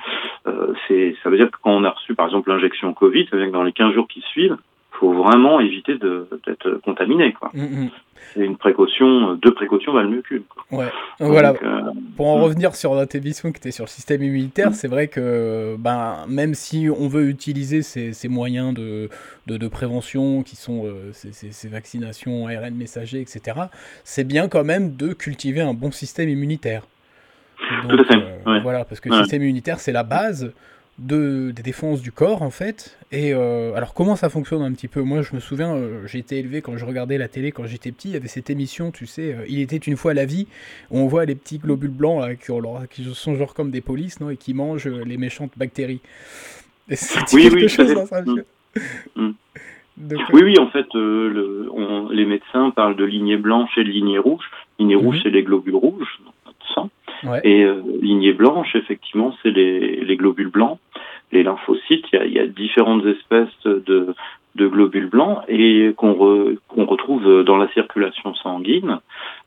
euh, 0.47 0.73
c'est, 0.87 1.17
ça 1.23 1.31
veut 1.31 1.37
dire 1.37 1.51
que 1.51 1.57
quand 1.63 1.73
on 1.73 1.85
a 1.85 1.91
reçu, 1.91 2.15
par 2.15 2.27
exemple, 2.27 2.51
l'injection 2.51 2.93
Covid, 2.93 3.27
ça 3.31 3.37
veut 3.37 3.43
dire 3.43 3.51
que 3.51 3.57
dans 3.57 3.63
les 3.63 3.73
15 3.73 3.95
jours 3.95 4.09
qui 4.09 4.21
suivent, 4.21 4.57
faut 4.99 5.13
vraiment 5.13 5.61
éviter 5.61 5.99
d'être 5.99 6.81
contaminé. 6.85 7.33
Quoi. 7.33 7.51
Mm, 7.55 7.85
mm. 7.85 7.91
C'est 8.33 8.41
une 8.41 8.57
précaution, 8.57 9.35
deux 9.35 9.53
précautions 9.53 9.93
valent 9.93 10.09
mieux 10.09 10.23
qu'une. 10.23 10.43
Ouais. 10.71 10.87
voilà. 11.21 11.55
Euh, 11.63 11.83
Pour 12.17 12.29
en 12.29 12.39
mm. 12.39 12.43
revenir 12.43 12.75
sur 12.75 12.95
notre 12.95 13.15
émission 13.17 13.53
qui 13.53 13.59
était 13.59 13.71
sur 13.71 13.85
le 13.85 13.91
système 13.91 14.23
immunitaire, 14.23 14.73
c'est 14.75 14.89
vrai 14.89 15.09
que 15.09 15.77
ben, 15.79 16.25
même 16.29 16.55
si 16.55 16.89
on 16.89 17.09
veut 17.09 17.29
utiliser 17.29 17.83
ces, 17.83 18.13
ces 18.13 18.29
moyens 18.29 18.75
de, 18.75 19.09
de, 19.47 19.57
de, 19.57 19.69
prévention 19.69 20.43
qui 20.43 20.57
sont 20.57 20.85
euh, 20.87 21.11
ces, 21.13 21.33
ces, 21.33 21.69
vaccinations 21.69 22.47
ARN 22.47 22.75
messager, 22.75 23.21
etc., 23.21 23.59
c'est 24.05 24.27
bien 24.27 24.49
quand 24.49 24.65
même 24.65 24.97
de 24.97 25.13
cultiver 25.13 25.61
un 25.61 25.75
bon 25.75 25.93
système 25.93 26.29
immunitaire. 26.29 26.83
Tout 27.89 27.97
à 27.97 28.05
fait. 28.05 28.17
Euh, 28.47 28.61
voilà, 28.63 28.85
parce 28.85 29.01
que 29.01 29.09
le 29.09 29.17
système 29.17 29.43
immunitaire, 29.43 29.79
c'est 29.79 29.93
la 29.93 30.03
base 30.03 30.53
de, 30.99 31.51
des 31.51 31.63
défenses 31.63 32.03
du 32.03 32.13
corps 32.13 32.43
en 32.43 32.51
fait. 32.51 32.99
Et 33.11 33.33
euh, 33.33 33.75
alors 33.75 33.95
comment 33.95 34.17
ça 34.17 34.29
fonctionne 34.29 34.63
un 34.63 34.73
petit 34.73 34.89
peu? 34.89 35.03
Moi 35.03 35.23
je 35.23 35.35
me 35.35 35.41
souviens, 35.41 35.75
euh, 35.75 36.07
j'ai 36.07 36.19
été 36.19 36.39
élevé 36.39 36.63
quand 36.63 36.77
je 36.77 36.85
regardais 36.85 37.19
la 37.19 37.29
télé 37.29 37.53
quand 37.53 37.67
j'étais 37.67 37.93
petit, 37.93 38.09
il 38.09 38.15
y 38.15 38.17
avait 38.17 38.29
cette 38.29 38.51
émission, 38.51 38.91
tu 38.91 39.07
sais, 39.07 39.35
euh, 39.35 39.45
Il 39.49 39.61
était 39.61 39.77
une 39.77 39.97
fois 39.97 40.15
la 40.15 40.25
vie, 40.25 40.47
où 40.91 40.99
on 40.99 41.07
voit 41.07 41.25
les 41.25 41.35
petits 41.35 41.59
globules 41.59 41.91
blancs 41.91 42.39
qui, 42.39 42.53
qui, 42.91 43.15
sont 43.15 43.35
genre 43.35 43.55
comme 43.55 43.71
des 43.71 43.81
polices 43.81 44.21
non 44.21 44.31
et 44.31 44.37
qui 44.37 44.55
mangent 44.55 44.89
les 44.89 45.17
méchantes 45.17 45.53
bactéries. 45.57 46.01
Et 46.89 46.97
oui, 47.33 47.49
oui, 47.53 47.69
chose 47.69 47.95
dans 47.95 48.07
ça. 48.07 48.23
Mm. 48.23 48.43
Mm. 49.17 49.35
oui, 50.33 50.43
oui, 50.43 50.59
en 50.59 50.69
fait, 50.69 50.87
le, 50.93 51.71
les 52.13 52.27
médecins 52.27 52.71
parlent 52.71 52.97
de 52.97 53.05
lignée 53.05 53.39
blanche 53.39 53.71
et 53.79 53.85
de 53.85 53.89
lignée 53.89 54.19
rouge. 54.19 54.45
Lignée 54.79 54.97
rouge, 54.97 55.17
mhm. 55.17 55.23
c'est 55.23 55.31
les 55.31 55.45
globules 55.45 55.77
rouges, 55.77 56.21
Et 57.43 57.65
euh, 57.65 57.81
lignée 58.01 58.33
blanche, 58.33 58.75
effectivement, 58.75 59.35
c'est 59.43 59.51
les, 59.51 60.05
les, 60.05 60.17
globules 60.17 60.51
blancs, 60.51 60.79
les 61.33 61.43
lymphocytes. 61.43 62.07
Il 62.13 62.19
y 62.19 62.23
a, 62.23 62.25
il 62.27 62.33
y 62.33 62.39
a 62.39 62.47
différentes 62.47 63.05
espèces 63.07 63.49
de, 63.65 64.15
de, 64.55 64.69
globules 64.69 65.09
blancs 65.09 65.43
et 65.49 65.93
qu'on 65.97 66.57
qu'on 66.69 66.85
retrouve 66.87 67.45
dans 67.45 67.57
la 67.57 67.69
circulation 67.69 68.35
sanguine. 68.35 69.01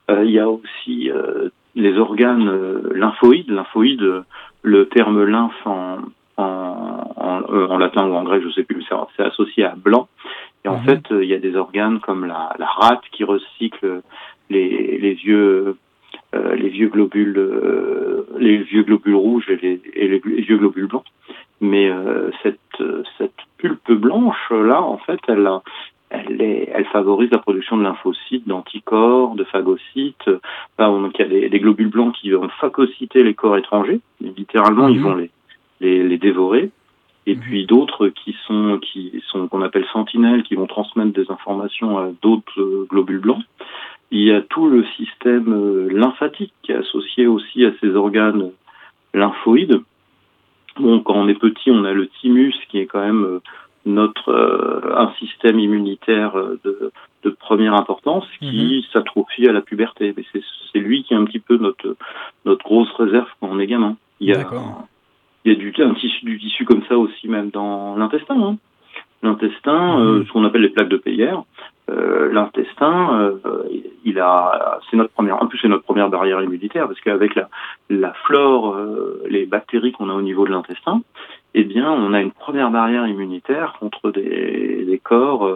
Euh, 0.09 0.23
il 0.25 0.31
y 0.31 0.39
a 0.39 0.49
aussi 0.49 1.11
euh, 1.11 1.49
les 1.75 1.97
organes 1.97 2.49
euh, 2.49 2.91
lymphoïdes. 2.95 3.49
Lymphoïdes, 3.49 4.23
le 4.63 4.87
terme 4.89 5.23
lymphe 5.23 5.65
en, 5.65 5.99
en, 6.37 7.13
en, 7.15 7.41
euh, 7.53 7.67
en, 7.67 7.77
latin 7.77 8.07
ou 8.07 8.15
en 8.15 8.23
grec, 8.23 8.43
je 8.43 8.51
sais 8.51 8.63
plus, 8.63 8.85
c'est 9.15 9.23
associé 9.23 9.63
à 9.63 9.75
blanc. 9.75 10.07
Et 10.65 10.67
en 10.67 10.77
mhm. 10.77 10.85
fait, 10.85 11.03
il 11.11 11.27
y 11.27 11.33
a 11.33 11.39
des 11.39 11.55
organes 11.55 11.99
comme 11.99 12.25
la, 12.25 12.53
la 12.57 12.65
rate 12.65 13.03
qui 13.11 13.23
recycle 13.23 14.01
les, 14.49 14.97
les 14.97 15.13
yeux 15.13 15.77
euh, 16.37 16.55
les 16.55 16.69
vieux 16.69 16.89
globules, 16.89 17.37
euh, 17.37 18.25
les 18.37 18.57
vieux 18.57 18.83
globules 18.83 19.15
rouges 19.15 19.49
et 19.49 19.57
les, 19.57 19.81
et 19.93 20.07
les, 20.07 20.19
vieux 20.19 20.57
globules 20.57 20.87
blancs. 20.87 21.05
Mais 21.61 21.89
euh, 21.89 22.29
cette, 22.43 22.59
cette 23.17 23.33
pulpe 23.57 23.91
blanche 23.91 24.51
là, 24.51 24.81
en 24.81 24.97
fait, 24.97 25.19
elle 25.27 25.49
elle, 26.09 26.41
est, 26.41 26.69
elle 26.73 26.85
favorise 26.85 27.29
la 27.31 27.39
production 27.39 27.75
de 27.77 27.83
lymphocytes, 27.83 28.47
d'anticorps, 28.47 29.35
de 29.35 29.43
phagocytes. 29.43 30.29
Là, 30.79 30.89
on, 30.89 31.09
il 31.09 31.19
y 31.19 31.21
a 31.21 31.27
des, 31.27 31.49
des, 31.49 31.59
globules 31.59 31.89
blancs 31.89 32.15
qui 32.15 32.31
vont 32.31 32.47
phagocyter 32.61 33.23
les 33.23 33.33
corps 33.33 33.57
étrangers. 33.57 33.99
littéralement, 34.21 34.87
ils 34.87 34.99
mhm. 34.99 35.03
vont 35.03 35.15
les, 35.15 35.31
les, 35.81 36.03
les 36.03 36.17
dévorer. 36.17 36.69
Et 37.25 37.35
mhm. 37.35 37.41
puis 37.41 37.65
d'autres 37.65 38.07
qui 38.07 38.35
sont 38.45 38.79
qui 38.81 39.21
sont 39.27 39.47
qu'on 39.49 39.61
appelle 39.61 39.85
sentinelles, 39.91 40.43
qui 40.43 40.55
vont 40.55 40.67
transmettre 40.67 41.11
des 41.11 41.29
informations 41.29 41.97
à 41.97 42.09
d'autres 42.21 42.85
globules 42.89 43.19
blancs. 43.19 43.43
Il 44.11 44.23
y 44.23 44.31
a 44.31 44.41
tout 44.41 44.67
le 44.69 44.85
système 44.95 45.53
euh, 45.53 45.89
lymphatique 45.91 46.53
qui 46.63 46.71
est 46.71 46.75
associé 46.75 47.27
aussi 47.27 47.65
à 47.65 47.71
ces 47.81 47.89
organes 47.95 48.51
lymphoïdes. 49.13 49.81
Bon, 50.79 51.01
quand 51.01 51.15
on 51.15 51.27
est 51.27 51.39
petit, 51.39 51.71
on 51.71 51.83
a 51.83 51.91
le 51.91 52.07
thymus 52.07 52.55
qui 52.69 52.79
est 52.79 52.85
quand 52.85 53.01
même 53.01 53.23
euh, 53.23 53.39
notre 53.85 54.29
euh, 54.29 54.97
un 54.97 55.11
système 55.19 55.59
immunitaire 55.59 56.35
de, 56.63 56.91
de 57.23 57.29
première 57.29 57.73
importance 57.73 58.25
qui 58.39 58.77
mhm. 58.77 58.91
s'atrophie 58.93 59.47
à 59.47 59.51
la 59.51 59.61
puberté. 59.61 60.13
Mais 60.15 60.23
c'est 60.71 60.79
lui 60.79 61.03
qui 61.03 61.13
est 61.13 61.17
un 61.17 61.25
petit 61.25 61.39
peu 61.39 61.57
notre 61.57 61.97
notre 62.45 62.63
grosse 62.63 62.91
réserve 62.93 63.27
quand 63.39 63.49
on 63.51 63.59
est 63.59 63.67
gamin. 63.67 63.97
Il 64.19 64.29
y 64.29 64.33
a 64.33 64.45
il 65.43 65.53
y 65.53 65.55
a 65.55 65.57
du 65.57 65.73
un 65.79 65.93
tissu 65.93 66.25
du 66.25 66.39
tissu 66.39 66.65
comme 66.65 66.83
ça 66.87 66.97
aussi 66.97 67.27
même 67.27 67.49
dans 67.49 67.95
l'intestin. 67.97 68.41
Hein. 68.41 68.57
L'intestin, 69.23 69.99
mhm. 69.99 70.25
ce 70.25 70.31
qu'on 70.31 70.45
appelle 70.45 70.61
les 70.61 70.69
plaques 70.69 70.89
de 70.89 70.97
Peyer, 70.97 71.33
euh, 71.89 72.31
l'intestin, 72.31 73.19
euh, 73.45 73.63
il 74.03 74.19
a, 74.19 74.79
c'est 74.89 74.97
notre 74.97 75.13
première, 75.13 75.41
en 75.41 75.47
plus 75.47 75.57
c'est 75.59 75.67
notre 75.67 75.83
première 75.83 76.09
barrière 76.09 76.41
immunitaire 76.41 76.87
parce 76.87 76.99
qu'avec 77.01 77.35
la, 77.35 77.49
la 77.89 78.13
flore, 78.25 78.73
euh, 78.73 79.23
les 79.29 79.45
bactéries 79.45 79.91
qu'on 79.91 80.09
a 80.09 80.13
au 80.13 80.21
niveau 80.21 80.45
de 80.45 80.51
l'intestin, 80.51 81.01
eh 81.53 81.63
bien, 81.63 81.91
on 81.91 82.13
a 82.13 82.21
une 82.21 82.31
première 82.31 82.71
barrière 82.71 83.07
immunitaire 83.07 83.75
contre 83.79 84.11
des, 84.11 84.85
des 84.85 84.99
corps, 84.99 85.49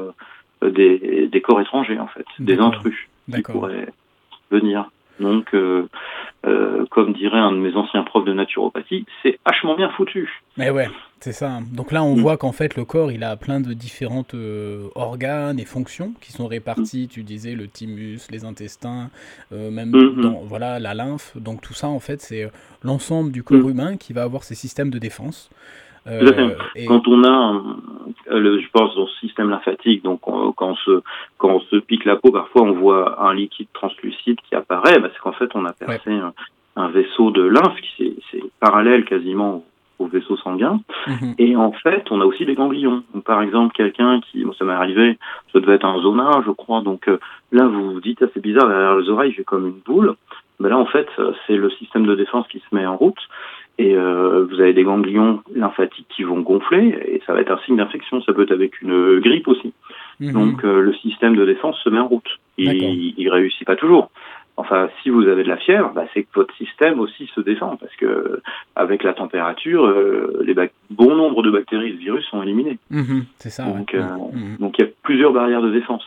des, 0.63 1.28
des, 1.28 1.41
corps 1.41 1.62
étrangers 1.62 2.00
en 2.00 2.08
fait, 2.08 2.26
des 2.39 2.60
intrus 2.60 3.08
qui 3.32 3.41
pourraient 3.41 3.89
venir. 4.50 4.89
Donc, 5.22 5.54
euh, 5.54 5.88
euh, 6.46 6.86
comme 6.89 7.13
dirait 7.13 7.38
un 7.38 7.52
de 7.52 7.58
mes 7.58 7.76
anciens 7.76 8.04
profs 8.04 8.26
de 8.26 8.34
naturopathie, 8.34 9.06
c'est 9.22 9.39
vachement 9.46 9.76
bien 9.76 9.89
foutu. 9.89 10.41
Mais 10.58 10.70
ouais, 10.72 10.89
c'est 11.21 11.31
ça. 11.31 11.60
Donc 11.73 11.91
là, 11.91 12.03
on 12.03 12.15
mm. 12.15 12.19
voit 12.19 12.38
qu'en 12.38 12.51
fait, 12.51 12.75
le 12.75 12.84
corps, 12.84 13.12
il 13.12 13.23
a 13.23 13.38
plein 13.38 13.62
de 13.62 13.73
différentes 13.73 14.34
euh, 14.34 14.89
organes 14.95 15.60
et 15.60 15.65
fonctions 15.65 16.13
qui 16.19 16.34
sont 16.34 16.47
répartis. 16.47 17.07
Tu 17.07 17.23
disais 17.23 17.55
le 17.55 17.67
thymus, 17.67 18.19
les 18.29 18.43
intestins, 18.43 19.10
même 19.51 19.91
mm-hmm. 19.91 20.21
dans, 20.21 20.41
voilà 20.43 20.79
la 20.79 20.93
lymphe. 20.93 21.38
Donc 21.38 21.62
tout 21.62 21.73
ça, 21.73 21.88
en 21.88 21.99
fait, 21.99 22.21
c'est 22.21 22.51
l'ensemble 22.84 23.31
du 23.31 23.43
corps 23.43 23.60
mm. 23.60 23.69
humain 23.69 23.97
qui 23.97 24.12
va 24.12 24.23
avoir 24.23 24.43
ses 24.43 24.55
systèmes 24.55 24.89
de 24.89 24.99
défense. 24.99 25.49
Euh, 26.07 26.55
quand 26.88 27.07
on 27.07 27.23
a, 27.23 27.62
le, 28.27 28.60
je 28.60 28.67
pense, 28.71 28.95
au 28.97 29.07
système 29.19 29.49
lymphatique, 29.49 30.03
donc 30.03 30.21
quand, 30.21 30.55
on 30.60 30.75
se, 30.75 31.01
quand 31.38 31.49
on 31.49 31.60
se 31.60 31.75
pique 31.75 32.05
la 32.05 32.15
peau, 32.15 32.31
parfois 32.31 32.63
on 32.63 32.73
voit 32.73 33.23
un 33.23 33.34
liquide 33.36 33.67
translucide 33.73 34.39
qui 34.41 34.55
apparaît, 34.55 34.99
bah, 34.99 35.10
c'est 35.13 35.19
qu'en 35.19 35.34
fait 35.34 35.49
on 35.53 35.63
a 35.65 35.73
percé 35.73 36.12
un, 36.75 36.89
vaisseau 36.89 37.29
de 37.29 37.43
lymphe 37.43 37.79
qui 37.81 38.17
c'est 38.31 38.41
parallèle 38.60 39.05
quasiment 39.05 39.63
au, 40.02 40.08
vaisseau 40.08 40.38
sanguin. 40.38 40.82
Mhm. 41.08 41.36
Et 41.38 41.56
en 41.56 41.72
fait, 41.72 42.06
on 42.12 42.22
a 42.22 42.26
aussi 42.26 42.46
des 42.46 42.56
ganglions. 42.56 43.04
Donc, 43.14 43.24
par 43.24 43.42
exemple, 43.42 43.74
quelqu'un 43.76 44.20
qui, 44.22 44.44
bon, 44.44 44.54
ça 44.54 44.66
m'est 44.66 44.74
arrivé, 44.74 45.18
ça 45.54 45.60
devait 45.60 45.76
être 45.76 45.86
un 45.86 46.02
zona, 46.02 46.42
je 46.46 46.52
crois. 46.52 46.82
Donc 46.82 47.08
euh, 47.08 47.18
là, 47.52 47.68
vous 47.68 47.94
vous 47.94 48.02
dites, 48.02 48.22
ah, 48.22 48.28
c'est 48.34 48.42
bizarre, 48.42 48.68
derrière 48.68 48.98
les 48.98 49.10
oreilles, 49.10 49.34
j'ai 49.36 49.44
comme 49.44 49.68
une 49.68 49.82
boule. 49.86 50.16
Ben 50.60 50.70
là, 50.70 50.78
en 50.78 50.86
fait, 50.86 51.08
c'est 51.48 51.56
le 51.56 51.72
système 51.72 52.06
de 52.06 52.14
défense 52.14 52.48
qui 52.48 52.60
se 52.60 52.76
met 52.76 52.86
en 52.86 52.96
route 52.96 53.18
et 53.82 53.96
euh, 53.96 54.46
vous 54.50 54.60
avez 54.60 54.74
des 54.74 54.84
ganglions 54.84 55.42
lymphatiques 55.56 56.08
qui 56.16 56.24
vont 56.24 56.42
gonfler 56.42 56.90
et 57.06 57.22
ça 57.26 57.34
va 57.34 57.42
être 57.42 57.52
un 57.52 57.60
signe 57.66 57.78
d'infection. 57.78 58.22
Ça 58.22 58.34
peut 58.34 58.44
être 58.44 58.52
avec 58.52 58.80
une 58.82 59.20
grippe 59.20 59.48
aussi. 59.48 59.74
Mhm. 60.20 60.34
Donc 60.34 60.64
euh, 60.64 60.82
le 60.82 60.94
système 60.96 61.36
de 61.36 61.46
défense 61.46 61.78
se 61.84 61.90
met 61.90 62.00
en 62.00 62.08
route. 62.08 62.40
Il, 62.58 63.16
il 63.18 63.30
réussit 63.30 63.66
pas 63.66 63.76
toujours. 63.76 64.12
Enfin, 64.62 64.89
si 65.02 65.10
vous 65.10 65.28
avez 65.28 65.43
de 65.43 65.50
la 65.50 65.58
fièvre, 65.58 65.91
bah, 65.93 66.06
c'est 66.13 66.24
que 66.24 66.30
votre 66.36 66.56
système 66.56 67.00
aussi 67.00 67.30
se 67.36 67.41
défend 67.41 67.78
parce 67.78 67.95
que 67.95 68.41
avec 68.76 69.04
la 69.04 69.13
température, 69.13 69.86
euh, 69.86 70.43
les 70.45 70.56
bon 70.89 71.15
nombre 71.15 71.41
de 71.43 71.52
bactéries 71.52 71.89
et 71.89 71.93
de 71.93 71.97
virus 71.97 72.26
sont 72.26 72.41
éliminés. 72.41 72.78
Mhm, 72.89 73.26
c'est 73.38 73.50
ça. 73.50 73.63
Donc, 73.65 73.93
mhm. 73.93 74.58
donc 74.60 74.76
il 74.78 74.86
y 74.86 74.88
a 74.88 74.91
plusieurs 75.04 75.34
barrières 75.34 75.62
de 75.62 75.71
défense, 75.71 76.04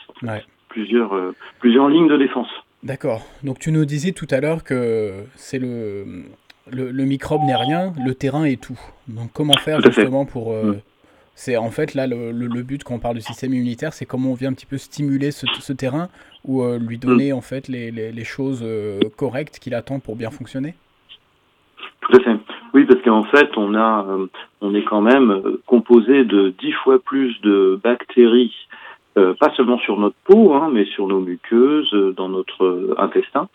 plusieurs 0.68 1.12
plusieurs 1.60 1.88
lignes 1.88 2.08
de 2.08 2.16
défense. 2.16 2.48
D'accord. 2.82 3.22
Donc 3.42 3.58
tu 3.58 3.72
nous 3.72 3.84
disais 3.84 4.12
tout 4.12 4.28
à 4.30 4.40
l'heure 4.40 4.62
que 4.62 5.12
c'est 5.36 5.58
le 5.58 6.24
le, 6.70 7.04
microbe 7.04 7.42
n'est 7.42 7.56
rien, 7.56 7.92
le 8.04 8.14
terrain 8.14 8.44
est 8.44 8.60
tout. 8.60 8.78
Donc 9.08 9.30
comment 9.32 9.54
faire 9.54 9.80
justement 9.80 10.24
pour... 10.24 10.52
Euh, 10.52 10.72
mm. 10.72 10.80
C'est 11.34 11.56
en 11.56 11.70
fait 11.70 11.94
là 11.94 12.06
le, 12.06 12.30
le, 12.30 12.62
but 12.62 12.84
quand 12.84 12.94
on 12.94 12.98
parle 13.00 13.16
du 13.16 13.20
système 13.20 13.52
immunitaire, 13.52 13.92
c'est 13.92 14.06
comment 14.06 14.30
on 14.30 14.34
vient 14.34 14.50
un 14.50 14.54
petit 14.54 14.66
peu 14.66 14.78
stimuler 14.78 15.30
ce, 15.30 15.46
ce 15.46 15.72
terrain 15.72 16.08
ou 16.44 16.62
euh, 16.62 16.78
lui 16.78 16.98
donner 16.98 17.32
mm. 17.32 17.36
en 17.36 17.40
fait 17.40 17.68
les, 17.68 17.90
les, 17.90 18.12
les 18.12 18.24
choses 18.24 18.62
euh, 18.64 19.00
correctes 19.16 19.58
qu'il 19.58 19.74
attend 19.74 19.98
pour 19.98 20.16
bien 20.16 20.30
fonctionner? 20.30 20.74
Tout 22.00 22.16
à 22.16 22.20
fait. 22.20 22.36
Oui, 22.72 22.84
parce 22.84 23.00
qu'en 23.02 23.24
fait, 23.24 23.50
on 23.56 23.74
a, 23.74 24.06
on 24.60 24.74
est 24.74 24.84
quand 24.84 25.00
même 25.00 25.42
composé 25.66 26.24
de 26.24 26.52
dix 26.60 26.72
fois 26.72 26.98
plus 26.98 27.40
de 27.42 27.80
bactéries 27.82 28.54
pas 29.14 29.54
seulement 29.56 29.78
sur 29.78 29.96
notre 29.96 30.16
peau, 30.24 30.54
hein, 30.54 30.70
mais 30.72 30.86
sur 30.86 31.06
nos 31.06 31.20
muqueuses, 31.20 31.94
dans 32.16 32.28
notre 32.28 32.96
intestin, 32.98 33.48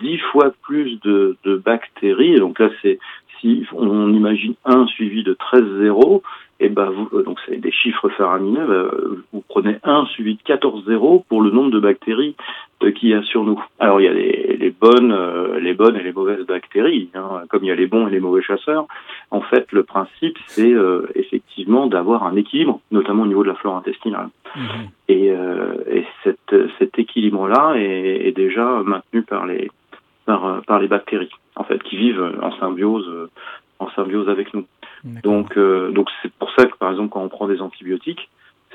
dix 0.00 0.18
fois 0.18 0.52
plus 0.62 1.00
de, 1.00 1.36
de 1.44 1.56
bactéries. 1.56 2.34
Et 2.34 2.38
donc 2.38 2.58
là, 2.58 2.70
c'est 2.82 2.98
si 3.40 3.64
on 3.72 4.12
imagine 4.12 4.54
1 4.64 4.86
suivi 4.86 5.22
de 5.22 5.34
13 5.34 5.62
zéros, 5.80 6.22
et 6.60 6.68
ben 6.68 6.90
vous, 6.90 7.08
euh, 7.14 7.22
donc 7.22 7.38
c'est 7.46 7.56
des 7.56 7.72
chiffres 7.72 8.10
faramineux, 8.10 8.66
bah, 8.66 8.96
vous 9.32 9.42
prenez 9.48 9.78
1 9.82 10.04
suivi 10.06 10.34
de 10.34 10.42
14 10.42 10.84
zéros 10.86 11.24
pour 11.28 11.40
le 11.40 11.50
nombre 11.50 11.70
de 11.70 11.80
bactéries 11.80 12.36
euh, 12.82 12.92
qu'il 12.92 13.08
y 13.08 13.14
a 13.14 13.22
sur 13.22 13.44
nous. 13.44 13.62
Alors 13.78 14.00
il 14.00 14.04
y 14.04 14.08
a 14.08 14.12
les, 14.12 14.58
les 14.58 14.70
bonnes, 14.70 15.12
euh, 15.12 15.58
les 15.58 15.72
bonnes 15.72 15.96
et 15.96 16.02
les 16.02 16.12
mauvaises 16.12 16.44
bactéries, 16.44 17.08
hein, 17.14 17.42
comme 17.48 17.64
il 17.64 17.68
y 17.68 17.72
a 17.72 17.74
les 17.74 17.86
bons 17.86 18.08
et 18.08 18.10
les 18.10 18.20
mauvais 18.20 18.42
chasseurs. 18.42 18.86
En 19.30 19.40
fait, 19.40 19.72
le 19.72 19.84
principe 19.84 20.36
c'est 20.46 20.74
effectivement 21.14 21.86
d'avoir 21.86 22.24
un 22.24 22.36
équilibre, 22.36 22.80
notamment 22.90 23.22
au 23.22 23.26
niveau 23.26 23.42
de 23.42 23.48
la 23.48 23.54
flore 23.54 23.76
intestinale. 23.76 24.28
Mmh. 24.54 24.60
Et, 25.08 25.26
et 25.26 26.06
cette, 26.24 26.54
cet 26.78 26.98
équilibre-là 26.98 27.74
est, 27.76 28.26
est, 28.26 28.32
déjà 28.32 28.82
maintenu 28.84 29.22
par 29.22 29.46
les 29.46 29.70
par, 30.30 30.62
par 30.62 30.78
les 30.78 30.88
bactéries, 30.88 31.34
en 31.56 31.64
fait, 31.64 31.82
qui 31.82 31.96
vivent 31.96 32.38
en 32.40 32.52
symbiose 32.58 33.28
en 33.80 33.90
symbiose 33.90 34.28
avec 34.28 34.54
nous. 34.54 34.66
Donc, 35.04 35.56
euh, 35.56 35.90
donc 35.90 36.08
c'est 36.22 36.32
pour 36.34 36.50
ça 36.54 36.66
que 36.66 36.76
par 36.76 36.90
exemple 36.90 37.08
quand 37.08 37.22
on 37.22 37.28
prend 37.28 37.48
des 37.48 37.60
antibiotiques, 37.60 38.28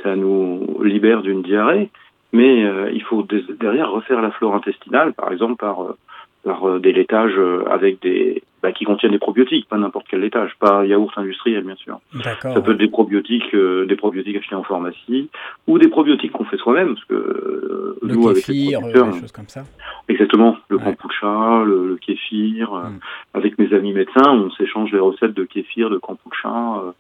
ça 0.04 0.16
nous 0.16 0.82
libère 0.84 1.22
d'une 1.22 1.44
diarrhée, 1.44 1.90
mais 2.34 2.66
euh, 2.66 2.92
il 2.92 3.04
faut 3.04 3.24
derrière 3.24 3.92
refaire 3.92 4.22
la 4.22 4.32
flore 4.32 4.56
intestinale, 4.56 5.14
par 5.14 5.32
exemple 5.32 5.56
par 5.56 5.84
euh, 5.84 5.98
par 6.46 6.80
des 6.80 6.94
laitages 6.94 7.38
avec 7.70 8.02
des 8.02 8.44
bah, 8.64 8.72
qui 8.72 8.86
contiennent 8.86 9.12
des 9.12 9.20
probiotiques, 9.20 9.68
pas 9.68 9.78
n'importe 9.78 10.06
quel 10.10 10.22
laitage, 10.22 10.52
pas 10.60 10.86
yaourt 10.86 11.12
industriel 11.18 11.64
bien 11.64 11.76
sûr. 11.76 12.00
Ça 12.24 12.62
peut 12.62 12.72
être 12.72 12.78
des 12.78 12.88
probiotiques, 12.88 13.56
des 13.56 13.96
probiotiques 13.96 14.38
achetés 14.38 14.56
en 14.56 14.64
pharmacie 14.64 15.30
ou 15.68 15.78
des 15.78 15.88
probiotiques 15.88 16.32
qu'on 16.32 16.46
fait 16.46 16.58
soi-même 16.58 16.94
parce 16.96 17.06
que 17.06 17.98
le 18.02 18.14
nous 18.14 18.34
kéfir, 18.34 18.80
avec 18.80 18.96
les 18.96 19.04
des 19.04 19.20
choses 19.20 19.32
comme 19.32 19.50
ça. 19.50 19.66
Exactement, 20.08 20.58
le 20.70 20.78
kombucha, 20.78 21.64
le, 21.66 21.90
le 21.90 21.96
kéfir. 21.98 22.72
Hmm. 22.74 23.00
avec 23.34 23.58
mes 23.58 23.74
amis 23.74 23.94
médecins, 23.94 24.32
on 24.32 24.52
s'échange 24.52 24.92
les 24.92 25.00
recettes 25.00 25.34
de 25.34 25.44
kéfir, 25.44 25.90
de 25.90 25.98
kombucha. 25.98 26.94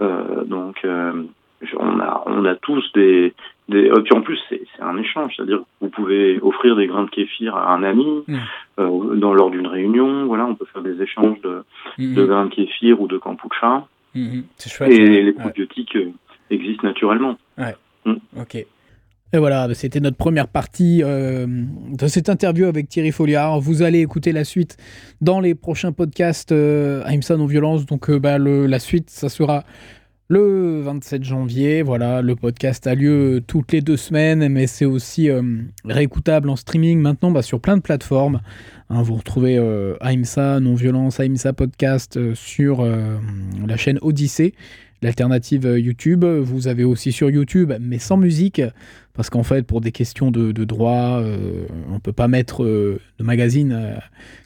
Euh, 0.00 0.44
donc 0.44 0.86
on 1.78 2.00
a 2.00 2.22
on 2.26 2.44
a 2.44 2.54
tous 2.56 2.84
des 2.94 3.34
des 3.68 3.90
puis 4.04 4.14
en 4.14 4.22
plus 4.22 4.38
c'est 4.48 4.62
un 4.80 4.96
échange 4.96 5.34
c'est-à-dire 5.36 5.60
vous 5.80 5.88
pouvez 5.88 6.38
offrir 6.40 6.76
des 6.76 6.86
grains 6.86 7.04
de 7.04 7.10
kéfir 7.10 7.56
à 7.56 7.74
un 7.74 7.82
ami 7.82 8.24
mm. 8.26 8.36
euh, 8.78 9.16
dans 9.16 9.34
lors 9.34 9.50
d'une 9.50 9.66
réunion 9.66 10.26
voilà 10.26 10.46
on 10.46 10.54
peut 10.54 10.66
faire 10.72 10.82
des 10.82 11.00
échanges 11.02 11.40
de, 11.42 11.64
mm-hmm. 11.98 12.14
de 12.14 12.24
grains 12.24 12.46
de 12.46 12.54
kéfir 12.54 13.00
ou 13.00 13.08
de 13.08 13.18
kombucha 13.18 13.86
c'est 14.56 14.70
chouette 14.70 14.90
et 14.90 15.22
les 15.22 15.32
probiotiques 15.32 15.96
euh, 15.96 16.12
existent 16.50 16.86
naturellement 16.86 17.36
ouais 17.58 17.74
mm. 18.04 18.16
ok 18.40 18.66
et 19.32 19.38
voilà, 19.38 19.66
bah, 19.66 19.74
c'était 19.74 19.98
notre 19.98 20.16
première 20.16 20.46
partie 20.46 21.02
euh, 21.02 21.46
de 21.46 22.06
cette 22.06 22.28
interview 22.28 22.66
avec 22.66 22.88
Thierry 22.88 23.10
Folliard. 23.10 23.60
Vous 23.60 23.82
allez 23.82 24.00
écouter 24.00 24.30
la 24.30 24.44
suite 24.44 24.76
dans 25.20 25.40
les 25.40 25.56
prochains 25.56 25.90
podcasts 25.90 26.52
euh, 26.52 27.04
AIMSA 27.04 27.36
Non-Violence. 27.36 27.86
Donc 27.86 28.08
bah, 28.10 28.38
le, 28.38 28.66
la 28.66 28.78
suite, 28.78 29.10
ça 29.10 29.28
sera 29.28 29.64
le 30.28 30.80
27 30.80 31.22
janvier, 31.22 31.82
voilà, 31.82 32.20
le 32.20 32.34
podcast 32.34 32.88
a 32.88 32.96
lieu 32.96 33.44
toutes 33.46 33.70
les 33.70 33.80
deux 33.80 33.96
semaines, 33.96 34.48
mais 34.48 34.66
c'est 34.66 34.84
aussi 34.84 35.30
euh, 35.30 35.42
réécoutable 35.84 36.50
en 36.50 36.56
streaming 36.56 36.98
maintenant 36.98 37.30
bah, 37.30 37.42
sur 37.42 37.60
plein 37.60 37.76
de 37.76 37.82
plateformes. 37.82 38.40
Hein, 38.90 39.02
vous 39.02 39.14
retrouvez 39.14 39.56
euh, 39.56 39.94
AIMSA, 40.00 40.58
Non-Violence, 40.58 41.20
AIMSA 41.20 41.52
Podcast 41.52 42.16
euh, 42.16 42.34
sur 42.34 42.84
la 42.84 43.76
chaîne 43.76 44.00
Odyssée 44.02 44.54
l'alternative 45.02 45.76
YouTube. 45.78 46.24
Vous 46.24 46.66
avez 46.66 46.82
aussi 46.82 47.12
sur 47.12 47.30
YouTube, 47.30 47.72
mais 47.80 47.98
sans 47.98 48.16
musique, 48.16 48.62
parce 49.16 49.30
qu'en 49.30 49.42
fait, 49.42 49.62
pour 49.62 49.80
des 49.80 49.92
questions 49.92 50.30
de, 50.30 50.52
droit, 50.64 51.20
euh, 51.20 51.66
on 51.90 52.00
peut 52.00 52.12
pas 52.12 52.28
mettre 52.28 52.62
euh, 52.62 53.00
de 53.18 53.24
magazine 53.24 53.98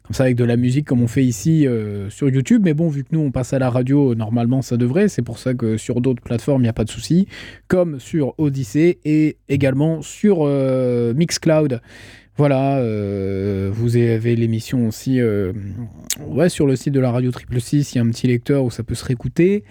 comme 0.03 0.13
ça 0.13 0.23
avec 0.23 0.35
de 0.35 0.43
la 0.43 0.57
musique 0.57 0.85
comme 0.87 1.01
on 1.01 1.07
fait 1.07 1.23
ici 1.23 1.67
sur 2.09 2.29
YouTube. 2.29 2.61
Mais 2.65 2.73
bon, 2.73 2.89
vu 2.89 3.03
que 3.03 3.09
nous, 3.11 3.19
on 3.19 3.31
passe 3.31 3.53
à 3.53 3.59
la 3.59 3.69
radio, 3.69 4.15
normalement, 4.15 4.61
ça 4.61 4.77
devrait. 4.77 5.07
C'est 5.07 5.21
pour 5.21 5.37
ça 5.37 5.53
que 5.53 5.77
sur 5.77 6.01
d'autres 6.01 6.21
plateformes, 6.21 6.61
il 6.61 6.65
n'y 6.65 6.69
a 6.69 6.73
pas 6.73 6.83
de 6.83 6.89
souci, 6.89 7.27
comme 7.67 7.99
sur 7.99 8.33
Odyssey 8.39 8.99
et 9.05 9.37
également 9.49 10.01
sur 10.01 10.45
Mixcloud. 11.15 11.81
Voilà, 12.37 12.77
euh, 12.77 13.69
vous 13.73 13.97
avez 13.97 14.35
l'émission 14.35 14.87
aussi 14.87 15.19
euh, 15.19 15.51
sur 16.47 16.65
le 16.65 16.75
site 16.75 16.93
de 16.93 16.99
la 16.99 17.11
radio 17.11 17.29
Triple 17.29 17.59
6, 17.59 17.93
il 17.93 17.97
y 17.97 17.99
a 17.99 18.03
un 18.03 18.09
petit 18.09 18.27
lecteur 18.27 18.63
où 18.63 18.71
ça 18.71 18.83
peut 18.83 18.95
se 18.95 19.03
réécouter. 19.03 19.63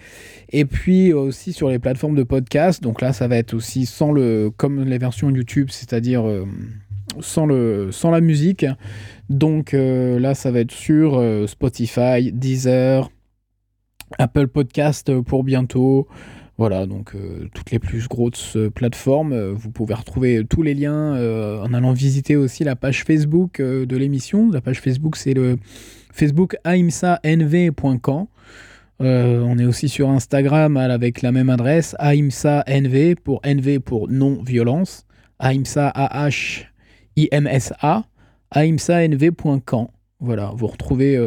Et 0.49 0.65
puis 0.65 1.11
aussi 1.11 1.53
sur 1.53 1.69
les 1.69 1.79
plateformes 1.79 2.15
de 2.15 2.23
podcast. 2.23 2.83
Donc 2.83 3.01
là, 3.01 3.13
ça 3.13 3.27
va 3.27 3.37
être 3.37 3.55
aussi 3.55 3.85
sans 3.85 4.11
le, 4.11 4.51
comme 4.55 4.83
les 4.83 4.99
versions 4.99 5.29
YouTube, 5.31 5.69
c'est-à-dire 5.71 6.27
euh, 6.27 6.45
sans, 7.19 7.47
sans 7.91 8.11
la 8.11 8.21
musique. 8.21 8.65
Donc 9.29 9.73
là, 9.73 10.35
ça 10.35 10.51
va 10.51 10.59
être 10.59 10.71
sur 10.71 11.21
Spotify, 11.47 12.31
Deezer, 12.31 13.09
Apple 14.19 14.47
Podcast 14.47 15.19
pour 15.21 15.43
bientôt. 15.43 16.07
Voilà, 16.57 16.85
donc 16.85 17.15
euh, 17.15 17.47
toutes 17.53 17.71
les 17.71 17.79
plus 17.79 18.07
grosses 18.07 18.55
euh, 18.55 18.69
plateformes. 18.69 19.33
Euh, 19.33 19.51
vous 19.51 19.71
pouvez 19.71 19.95
retrouver 19.95 20.43
tous 20.47 20.61
les 20.61 20.73
liens 20.73 21.13
en 21.61 21.73
allant 21.73 21.93
visiter 21.93 22.35
aussi 22.35 22.63
la 22.63 22.75
page 22.75 23.03
Facebook 23.03 23.61
de 23.61 23.97
l'émission. 23.97 24.51
La 24.51 24.61
page 24.61 24.79
Facebook, 24.79 25.15
c'est 25.15 25.33
le 25.33 25.57
Facebook 26.13 26.57
aimsanv.com. 26.65 28.27
on 28.99 29.57
est 29.57 29.65
aussi 29.65 29.89
sur 29.89 30.09
Instagram 30.09 30.77
avec 30.77 31.21
la 31.21 31.31
même 31.31 31.49
adresse, 31.49 31.95
aimsanv 31.99 33.15
pour 33.23 33.41
NV 33.43 33.79
pour 33.79 34.07
non-violence, 34.09 35.05
aimsa 35.41 35.89
A-H-I-M-S-A, 35.95 36.65
aimsanv.com. 38.55 39.87
Voilà, 40.19 40.51
vous 40.55 40.67
retrouvez 40.67 41.17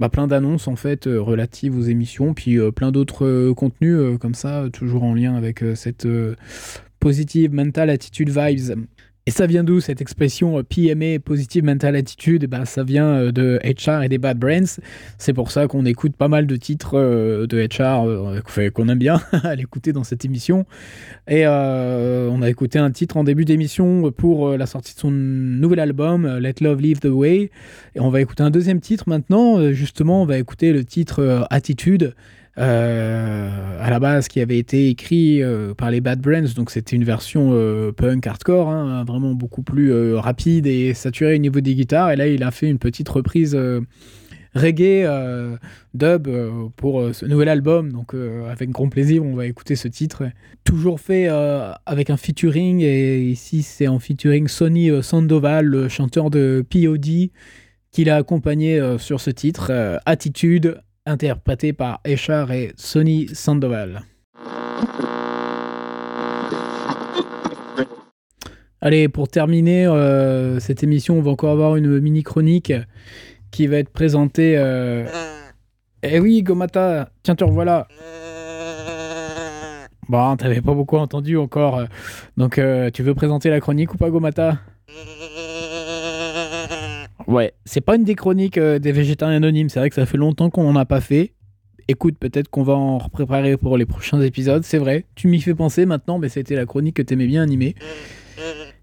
bah, 0.00 0.08
plein 0.08 0.26
d'annonces 0.26 0.68
en 0.68 0.76
fait 0.76 1.06
euh, 1.06 1.20
relatives 1.20 1.76
aux 1.76 1.82
émissions, 1.82 2.34
puis 2.34 2.58
euh, 2.58 2.70
plein 2.70 2.92
d'autres 2.92 3.24
euh, 3.24 3.54
contenus 3.54 4.18
comme 4.20 4.34
ça, 4.34 4.66
toujours 4.72 5.04
en 5.04 5.14
lien 5.14 5.34
avec 5.34 5.64
cette 5.74 6.06
positive 7.00 7.52
mental 7.52 7.90
attitude 7.90 8.30
vibes 8.30 8.86
et 9.28 9.32
ça 9.32 9.48
vient 9.48 9.64
d'où 9.64 9.80
cette 9.80 10.00
expression 10.00 10.58
euh, 10.58 10.62
PMA, 10.62 11.18
Positive 11.18 11.64
Mental 11.64 11.96
Attitude? 11.96 12.44
Eh 12.44 12.46
ben, 12.46 12.64
Ça 12.64 12.84
vient 12.84 13.06
euh, 13.06 13.32
de 13.32 13.58
HR 13.64 14.04
et 14.04 14.08
des 14.08 14.18
Bad 14.18 14.38
Brains. 14.38 14.78
C'est 15.18 15.32
pour 15.32 15.50
ça 15.50 15.66
qu'on 15.66 15.84
écoute 15.84 16.14
pas 16.14 16.28
mal 16.28 16.46
de 16.46 16.54
titres 16.54 16.96
euh, 16.96 17.48
de 17.48 17.58
HR 17.58 18.40
qu'on 18.72 18.88
aime 18.88 18.98
bien 18.98 19.20
à 19.42 19.56
l'écouter 19.56 19.92
dans 19.92 20.04
cette 20.04 20.24
émission. 20.24 20.64
Et 21.26 21.44
on 21.44 22.42
a 22.42 22.48
écouté 22.48 22.78
un 22.78 22.92
titre 22.92 23.16
en 23.16 23.24
début 23.24 23.44
d'émission 23.44 24.12
pour 24.12 24.56
la 24.56 24.66
sortie 24.66 24.94
de 24.94 25.00
son 25.00 25.10
nouvel 25.10 25.80
album, 25.80 26.38
Let 26.38 26.54
Love 26.60 26.80
Leave 26.80 27.00
the 27.00 27.06
Way. 27.06 27.50
Et 27.96 28.00
on 28.00 28.10
va 28.10 28.20
écouter 28.20 28.44
un 28.44 28.50
deuxième 28.50 28.80
titre 28.80 29.04
maintenant. 29.08 29.72
Justement, 29.72 30.22
on 30.22 30.26
va 30.26 30.38
écouter 30.38 30.72
le 30.72 30.84
titre 30.84 31.46
Attitude. 31.50 32.14
Euh, 32.58 33.50
à 33.80 33.90
la 33.90 34.00
base 34.00 34.28
qui 34.28 34.40
avait 34.40 34.58
été 34.58 34.88
écrit 34.88 35.42
euh, 35.42 35.74
par 35.74 35.90
les 35.90 36.00
Bad 36.00 36.20
Brains, 36.20 36.54
donc 36.56 36.70
c'était 36.70 36.96
une 36.96 37.04
version 37.04 37.50
euh, 37.52 37.92
punk 37.92 38.26
hardcore, 38.26 38.70
hein, 38.70 39.04
vraiment 39.04 39.34
beaucoup 39.34 39.62
plus 39.62 40.14
rapide 40.14 40.66
et 40.66 40.94
saturée 40.94 41.34
au 41.34 41.38
niveau 41.38 41.60
des 41.60 41.74
guitares. 41.74 42.10
Et 42.12 42.16
là, 42.16 42.26
il 42.26 42.42
a 42.42 42.50
fait 42.50 42.68
une 42.68 42.78
petite 42.78 43.08
reprise 43.08 43.56
reggae 44.54 45.06
dub 45.92 46.28
pour 46.76 47.14
ce 47.14 47.26
nouvel 47.26 47.48
album. 47.48 47.92
Donc, 47.92 48.14
avec 48.50 48.70
grand 48.70 48.88
plaisir, 48.88 49.22
on 49.22 49.34
va 49.34 49.46
écouter 49.46 49.76
ce 49.76 49.88
titre. 49.88 50.24
Toujours 50.64 50.98
fait 50.98 51.28
avec 51.84 52.10
un 52.10 52.16
featuring, 52.16 52.80
et 52.80 53.20
ici, 53.20 53.62
c'est 53.62 53.86
en 53.86 53.98
featuring 53.98 54.48
Sonny 54.48 54.90
Sandoval, 55.02 55.66
le 55.66 55.88
chanteur 55.88 56.30
de 56.30 56.64
POD, 56.68 57.30
qui 57.92 58.04
l'a 58.04 58.16
accompagné 58.16 58.96
sur 58.98 59.20
ce 59.20 59.30
titre, 59.30 60.00
Attitude 60.06 60.80
interprété 61.06 61.72
par 61.72 62.00
Echar 62.04 62.50
et 62.52 62.72
Sonny 62.76 63.28
Sandoval. 63.32 64.02
Allez, 68.80 69.08
pour 69.08 69.28
terminer 69.28 69.86
euh, 69.86 70.60
cette 70.60 70.82
émission, 70.82 71.18
on 71.18 71.22
va 71.22 71.30
encore 71.30 71.50
avoir 71.50 71.76
une 71.76 71.98
mini 71.98 72.22
chronique 72.22 72.72
qui 73.50 73.66
va 73.66 73.78
être 73.78 73.88
présentée. 73.88 74.54
Euh, 74.58 75.06
eh 76.02 76.20
oui, 76.20 76.42
Gomata, 76.42 77.08
tiens, 77.22 77.34
te 77.34 77.42
revoilà. 77.42 77.88
Bon, 80.08 80.36
t'avais 80.36 80.60
pas 80.60 80.74
beaucoup 80.74 80.98
entendu 80.98 81.36
encore. 81.36 81.82
Donc, 82.36 82.58
euh, 82.58 82.90
tu 82.92 83.02
veux 83.02 83.14
présenter 83.14 83.50
la 83.50 83.60
chronique 83.60 83.94
ou 83.94 83.96
pas, 83.96 84.10
Gomata? 84.10 84.58
Ouais, 87.26 87.52
c'est 87.64 87.80
pas 87.80 87.96
une 87.96 88.04
des 88.04 88.14
chroniques 88.14 88.58
euh, 88.58 88.78
des 88.78 88.92
végétariens 88.92 89.36
anonymes. 89.36 89.68
C'est 89.68 89.80
vrai 89.80 89.88
que 89.88 89.94
ça 89.94 90.06
fait 90.06 90.16
longtemps 90.16 90.50
qu'on 90.50 90.64
n'en 90.64 90.78
a 90.78 90.84
pas 90.84 91.00
fait. 91.00 91.32
Écoute, 91.88 92.16
peut-être 92.18 92.48
qu'on 92.48 92.62
va 92.62 92.74
en 92.74 92.98
préparer 93.08 93.56
pour 93.56 93.76
les 93.76 93.86
prochains 93.86 94.20
épisodes. 94.20 94.64
C'est 94.64 94.78
vrai, 94.78 95.04
tu 95.14 95.28
m'y 95.28 95.40
fais 95.40 95.54
penser 95.54 95.86
maintenant, 95.86 96.18
mais 96.18 96.28
c'était 96.28 96.56
la 96.56 96.66
chronique 96.66 96.96
que 96.96 97.02
t'aimais 97.02 97.26
bien 97.26 97.42
animer. 97.42 97.74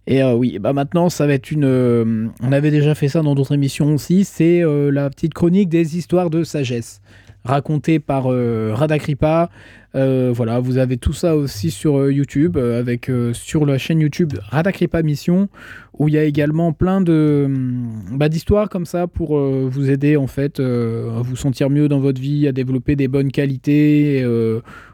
Et 0.08 0.22
euh, 0.22 0.34
oui, 0.34 0.60
bah 0.60 0.74
maintenant 0.74 1.10
ça 1.10 1.28
va 1.28 1.34
être 1.34 1.52
une. 1.52 1.66
Euh, 1.66 2.28
on 2.42 2.52
avait 2.52 2.72
déjà 2.72 2.96
fait 2.96 3.08
ça 3.08 3.22
dans 3.22 3.36
d'autres 3.36 3.54
émissions 3.54 3.94
aussi. 3.94 4.26
C'est 4.26 4.62
la 4.64 5.10
petite 5.10 5.34
chronique 5.34 5.70
des 5.70 5.98
histoires 5.98 6.30
de 6.30 6.44
sagesse. 6.44 7.02
Raconté 7.44 8.00
par 8.00 8.26
Radakripa. 8.26 9.50
voilà, 9.94 10.60
vous 10.60 10.78
avez 10.78 10.98
tout 10.98 11.14
ça 11.14 11.36
aussi 11.36 11.72
sur 11.72 12.10
YouTube, 12.10 12.58
avec 12.58 13.12
sur 13.34 13.66
la 13.66 13.78
chaîne 13.78 14.00
YouTube 14.00 14.34
Radakripa 14.50 15.04
Mission, 15.04 15.50
où 15.98 16.08
il 16.08 16.14
y 16.14 16.18
a 16.18 16.24
également 16.24 16.74
plein 16.74 17.02
de 17.02 17.44
hum, 17.46 18.18
bah, 18.18 18.30
d'histoires 18.30 18.70
comme 18.70 18.86
ça 18.86 19.08
pour 19.08 19.38
vous 19.38 19.90
aider 19.90 20.18
en 20.18 20.28
fait 20.28 20.60
à 20.60 21.22
vous 21.22 21.36
sentir 21.36 21.70
mieux 21.70 21.88
dans 21.88 22.00
votre 22.00 22.22
vie, 22.22 22.48
à 22.48 22.52
développer 22.52 22.96
des 22.96 23.08
bonnes 23.08 23.32
qualités, 23.32 24.26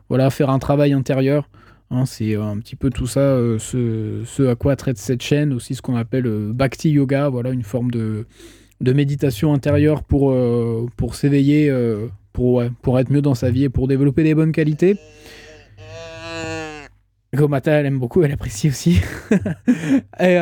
voilà, 0.09 0.29
faire 0.29 0.49
un 0.49 0.59
travail 0.59 0.93
intérieur. 0.93 1.47
Hein, 1.91 2.05
c'est 2.05 2.35
un 2.35 2.57
petit 2.59 2.75
peu 2.75 2.91
tout 2.91 3.07
ça, 3.07 3.19
euh, 3.19 3.57
ce, 3.57 4.47
à 4.47 4.55
quoi 4.55 4.75
traite 4.75 4.99
cette 4.99 5.23
chaîne, 5.23 5.53
aussi 5.53 5.73
ce 5.73 5.81
qu'on 5.81 5.95
appelle 5.95 6.27
euh, 6.27 6.51
Bhakti 6.53 6.91
Yoga, 6.91 7.29
voilà, 7.29 7.49
une 7.49 7.63
forme 7.63 7.89
de, 7.89 8.27
méditation 8.81 9.53
intérieure 9.53 10.03
pour, 10.03 10.31
euh, 10.31 10.85
pour 10.97 11.15
s'éveiller, 11.15 11.71
pour, 12.33 12.63
pour 12.81 12.99
être 12.99 13.11
mieux 13.11 13.21
dans 13.21 13.35
sa 13.35 13.51
vie 13.51 13.65
et 13.65 13.69
pour 13.69 13.87
développer 13.87 14.23
des 14.23 14.35
bonnes 14.35 14.51
qualités. 14.51 14.97
Gomata, 17.33 17.71
elle 17.71 17.85
aime 17.85 17.99
beaucoup, 17.99 18.23
elle 18.23 18.31
apprécie 18.31 18.69
aussi. 18.69 19.01
et 20.19 20.37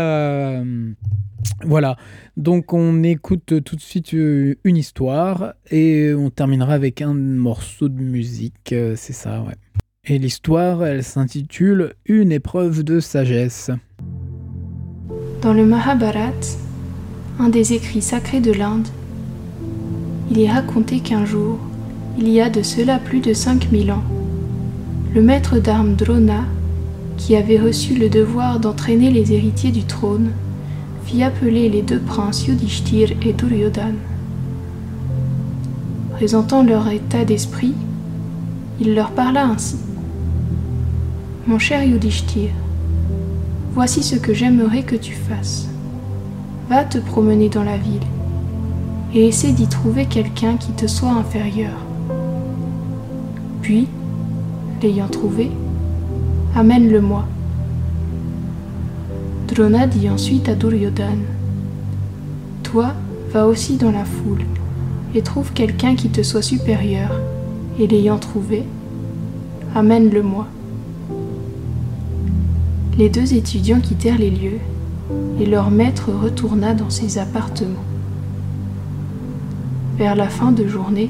voilà, 1.65 1.97
donc 2.37 2.73
on 2.73 3.03
écoute 3.03 3.63
tout 3.63 3.75
de 3.75 3.81
suite 3.81 4.13
une 4.13 4.77
histoire 4.77 5.53
et 5.69 6.13
on 6.13 6.29
terminera 6.29 6.73
avec 6.73 7.01
un 7.01 7.13
morceau 7.13 7.89
de 7.89 8.01
musique, 8.01 8.73
c'est 8.95 9.13
ça, 9.13 9.41
ouais. 9.41 9.55
Et 10.09 10.19
l'histoire, 10.19 10.85
elle 10.85 11.03
s'intitule 11.03 11.93
Une 12.05 12.31
épreuve 12.31 12.85
de 12.85 13.01
sagesse. 13.01 13.71
Dans 15.41 15.53
le 15.53 15.65
Mahabharat, 15.65 16.31
un 17.39 17.49
des 17.49 17.73
écrits 17.73 18.01
sacrés 18.01 18.39
de 18.39 18.53
l'Inde, 18.53 18.87
il 20.31 20.39
est 20.39 20.49
raconté 20.49 21.01
qu'un 21.01 21.25
jour, 21.25 21.59
il 22.19 22.29
y 22.29 22.41
a 22.41 22.49
de 22.49 22.63
cela 22.63 22.97
plus 22.97 23.19
de 23.19 23.31
5000 23.31 23.91
ans, 23.91 24.03
le 25.13 25.21
maître 25.21 25.59
d'armes 25.59 25.93
Drona, 25.93 26.45
qui 27.15 27.35
avait 27.35 27.59
reçu 27.59 27.95
le 27.95 28.09
devoir 28.09 28.59
d'entraîner 28.59 29.11
les 29.11 29.33
héritiers 29.33 29.71
du 29.71 29.83
trône, 29.83 30.31
fit 31.05 31.21
appeler 31.21 31.69
les 31.69 31.83
deux 31.83 31.99
princes 31.99 32.47
Yudhishthir 32.47 33.11
et 33.21 33.33
Duryodhan. 33.33 33.93
Présentant 36.15 36.63
leur 36.63 36.87
état 36.89 37.23
d'esprit, 37.23 37.75
il 38.79 38.95
leur 38.95 39.11
parla 39.11 39.45
ainsi. 39.45 39.77
Mon 41.45 41.59
cher 41.59 41.83
Yudhishthir, 41.83 42.49
voici 43.73 44.01
ce 44.01 44.15
que 44.15 44.33
j'aimerais 44.33 44.83
que 44.83 44.95
tu 44.95 45.13
fasses. 45.13 45.67
Va 46.67 46.83
te 46.83 46.97
promener 46.97 47.49
dans 47.49 47.63
la 47.63 47.77
ville 47.77 48.01
et 49.13 49.27
essaie 49.27 49.51
d'y 49.51 49.67
trouver 49.67 50.05
quelqu'un 50.05 50.57
qui 50.57 50.71
te 50.71 50.87
soit 50.87 51.11
inférieur. 51.11 51.86
Puis, 53.61 53.87
l'ayant 54.81 55.07
trouvé, 55.07 55.51
amène-le-moi. 56.55 57.25
Drona 59.47 59.87
dit 59.87 60.09
ensuite 60.09 60.49
à 60.49 60.55
Duryodhan 60.55 61.17
Toi, 62.63 62.93
va 63.31 63.47
aussi 63.47 63.77
dans 63.77 63.91
la 63.91 64.05
foule 64.05 64.45
et 65.15 65.21
trouve 65.21 65.51
quelqu'un 65.53 65.95
qui 65.95 66.09
te 66.09 66.21
soit 66.21 66.41
supérieur, 66.41 67.11
et 67.79 67.87
l'ayant 67.87 68.17
trouvé, 68.17 68.63
amène-le-moi. 69.75 70.47
Les 72.97 73.09
deux 73.09 73.33
étudiants 73.33 73.79
quittèrent 73.79 74.17
les 74.17 74.29
lieux 74.29 74.59
et 75.39 75.45
leur 75.45 75.69
maître 75.69 76.11
retourna 76.11 76.73
dans 76.73 76.89
ses 76.89 77.17
appartements. 77.17 77.85
Vers 79.97 80.15
la 80.15 80.29
fin 80.29 80.51
de 80.51 80.67
journée, 80.67 81.09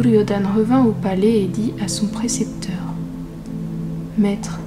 Duryodhan 0.00 0.42
revint 0.54 0.84
au 0.84 0.92
palais 0.92 1.42
et 1.42 1.46
dit 1.48 1.72
à 1.82 1.88
son 1.88 2.06
précepteur 2.06 2.76
Maître, 4.16 4.60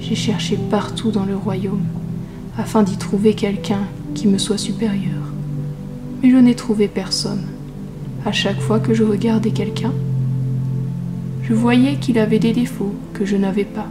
j'ai 0.00 0.14
cherché 0.14 0.58
partout 0.70 1.10
dans 1.10 1.26
le 1.26 1.36
royaume 1.36 1.84
afin 2.56 2.82
d'y 2.82 2.96
trouver 2.96 3.34
quelqu'un 3.34 3.82
qui 4.14 4.26
me 4.26 4.38
soit 4.38 4.56
supérieur. 4.56 5.20
Mais 6.22 6.30
je 6.30 6.36
n'ai 6.38 6.54
trouvé 6.54 6.88
personne. 6.88 7.42
À 8.24 8.32
chaque 8.32 8.58
fois 8.58 8.80
que 8.80 8.94
je 8.94 9.04
regardais 9.04 9.50
quelqu'un, 9.50 9.92
je 11.42 11.52
voyais 11.52 11.96
qu'il 11.96 12.18
avait 12.18 12.38
des 12.38 12.54
défauts 12.54 12.94
que 13.12 13.26
je 13.26 13.36
n'avais 13.36 13.66
pas. 13.66 13.88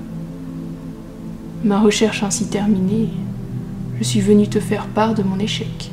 Ma 1.63 1.81
recherche 1.81 2.23
ainsi 2.23 2.47
terminée, 2.47 3.09
je 3.99 4.03
suis 4.03 4.21
venu 4.21 4.47
te 4.47 4.59
faire 4.59 4.88
part 4.88 5.13
de 5.13 5.21
mon 5.21 5.38
échec. 5.38 5.91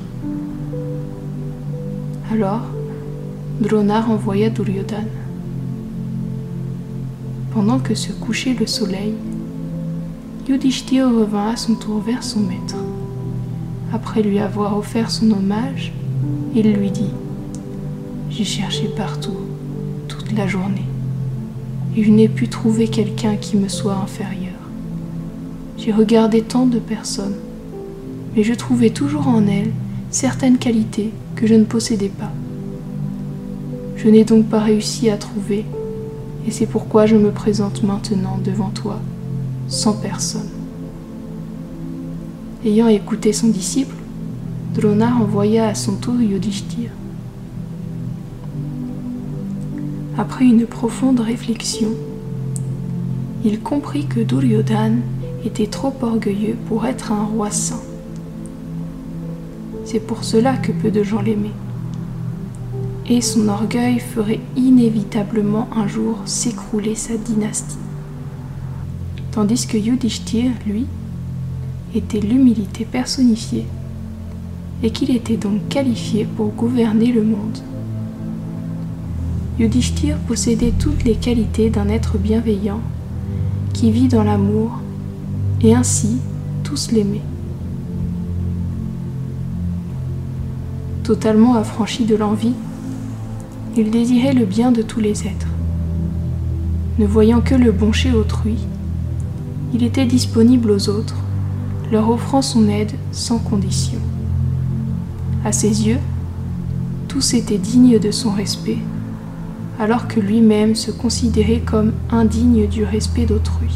Alors, 2.33 2.63
Drona 3.61 4.01
renvoya 4.01 4.49
Duryodhan. 4.49 5.05
Pendant 7.53 7.79
que 7.79 7.95
se 7.95 8.11
couchait 8.11 8.57
le 8.59 8.67
soleil, 8.67 9.13
Yudhishthir 10.49 11.07
revint 11.07 11.51
à 11.51 11.57
son 11.57 11.75
tour 11.75 12.01
vers 12.01 12.23
son 12.23 12.41
maître. 12.41 12.79
Après 13.93 14.23
lui 14.23 14.39
avoir 14.39 14.79
offert 14.79 15.11
son 15.11 15.31
hommage, 15.33 15.93
il 16.55 16.73
lui 16.73 16.91
dit 16.91 17.11
J'ai 18.31 18.45
cherché 18.45 18.89
partout, 18.97 19.37
toute 20.09 20.33
la 20.33 20.47
journée, 20.47 20.89
et 21.95 22.03
je 22.03 22.11
n'ai 22.11 22.31
pu 22.31 22.49
trouver 22.49 22.89
quelqu'un 22.89 23.37
qui 23.37 23.59
me 23.59 23.69
soit 23.69 23.95
inférieur. 23.95 24.55
J'ai 25.77 25.93
regardé 25.93 26.41
tant 26.41 26.65
de 26.65 26.79
personnes, 26.79 27.37
mais 28.35 28.43
je 28.43 28.55
trouvais 28.55 28.91
toujours 28.91 29.29
en 29.29 29.47
elles 29.47 29.73
certaines 30.11 30.57
qualités 30.57 31.13
que 31.37 31.47
je 31.47 31.55
ne 31.55 31.65
possédais 31.65 32.09
pas. 32.09 32.33
Je 34.03 34.09
n'ai 34.09 34.25
donc 34.25 34.47
pas 34.47 34.61
réussi 34.61 35.11
à 35.11 35.19
trouver, 35.19 35.67
et 36.47 36.51
c'est 36.51 36.65
pourquoi 36.65 37.05
je 37.05 37.17
me 37.17 37.31
présente 37.33 37.83
maintenant 37.83 38.39
devant 38.43 38.71
toi, 38.71 38.99
sans 39.69 39.93
personne. 39.93 40.49
Ayant 42.65 42.89
écouté 42.89 43.35
son 43.35 43.49
disciple, 43.49 43.95
Drona 44.75 45.11
renvoya 45.11 45.67
à 45.67 45.75
son 45.75 45.97
tour 45.97 46.15
Yudhishthir. 46.19 46.89
Après 50.17 50.47
une 50.47 50.65
profonde 50.65 51.21
réflexion, 51.21 51.91
il 53.45 53.61
comprit 53.61 54.07
que 54.07 54.21
Duryodhan 54.21 54.95
était 55.45 55.67
trop 55.67 55.93
orgueilleux 56.01 56.57
pour 56.69 56.87
être 56.87 57.13
un 57.13 57.25
roi 57.25 57.51
saint. 57.51 57.83
C'est 59.85 60.01
pour 60.01 60.25
cela 60.25 60.57
que 60.57 60.73
peu 60.73 60.91
de 60.91 61.03
gens 61.03 61.21
l'aimaient. 61.21 61.51
Et 63.13 63.21
son 63.21 63.49
orgueil 63.49 63.99
ferait 63.99 64.39
inévitablement 64.57 65.69
un 65.75 65.89
jour 65.89 66.19
s'écrouler 66.27 66.95
sa 66.95 67.17
dynastie. 67.17 67.77
Tandis 69.33 69.67
que 69.67 69.77
Yudhishthir, 69.77 70.53
lui, 70.65 70.87
était 71.93 72.21
l'humilité 72.21 72.85
personnifiée 72.85 73.67
et 74.85 74.91
qu'il 74.91 75.11
était 75.11 75.37
donc 75.37 75.67
qualifié 75.69 76.25
pour 76.25 76.51
gouverner 76.53 77.11
le 77.11 77.25
monde. 77.25 77.59
Yudhishthir 79.59 80.17
possédait 80.29 80.73
toutes 80.79 81.03
les 81.03 81.17
qualités 81.17 81.69
d'un 81.69 81.89
être 81.89 82.17
bienveillant 82.17 82.81
qui 83.75 83.91
vit 83.91 84.07
dans 84.07 84.23
l'amour 84.23 84.79
et 85.63 85.75
ainsi 85.75 86.19
tous 86.63 86.93
l'aimaient. 86.93 87.21
Totalement 91.03 91.57
affranchi 91.57 92.05
de 92.05 92.15
l'envie, 92.15 92.55
il 93.77 93.91
désirait 93.91 94.33
le 94.33 94.45
bien 94.45 94.73
de 94.73 94.83
tous 94.83 95.01
les 95.01 95.27
êtres. 95.27 95.47
Ne 96.99 97.07
voyant 97.07 97.41
que 97.41 97.55
le 97.55 97.71
bon 97.71 97.93
chez 97.93 98.13
autrui, 98.13 98.57
il 99.73 99.85
était 99.85 100.07
disponible 100.07 100.71
aux 100.71 100.89
autres, 100.89 101.17
leur 101.93 102.11
offrant 102.11 102.43
son 102.43 102.69
aide 102.69 102.93
sans 103.13 103.39
condition. 103.39 103.99
À 105.45 105.53
ses 105.53 105.87
yeux, 105.87 106.01
tous 107.09 107.35
étaient 107.35 107.59
dignes 107.59 107.99
de 107.99 108.11
son 108.11 108.33
respect, 108.33 108.79
alors 109.79 110.09
que 110.09 110.21
lui-même 110.21 110.75
se 110.75 110.91
considérait 110.91 111.63
comme 111.65 111.93
indigne 112.11 112.67
du 112.67 112.85
respect 112.85 113.25
d'autrui. 113.25 113.75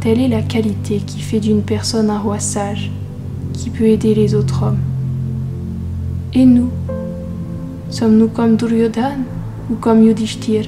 Telle 0.00 0.20
est 0.20 0.28
la 0.28 0.42
qualité 0.42 0.98
qui 0.98 1.20
fait 1.20 1.40
d'une 1.40 1.62
personne 1.62 2.10
un 2.10 2.18
roi 2.18 2.38
sage, 2.38 2.90
qui 3.52 3.70
peut 3.70 3.86
aider 3.86 4.14
les 4.14 4.34
autres 4.34 4.64
hommes. 4.64 4.78
Et 6.34 6.44
nous 6.44 6.70
Sommes-nous 7.90 8.28
comme 8.28 8.56
Duryodhan 8.56 9.18
ou 9.70 9.76
comme 9.76 10.02
Yudhishthir 10.02 10.66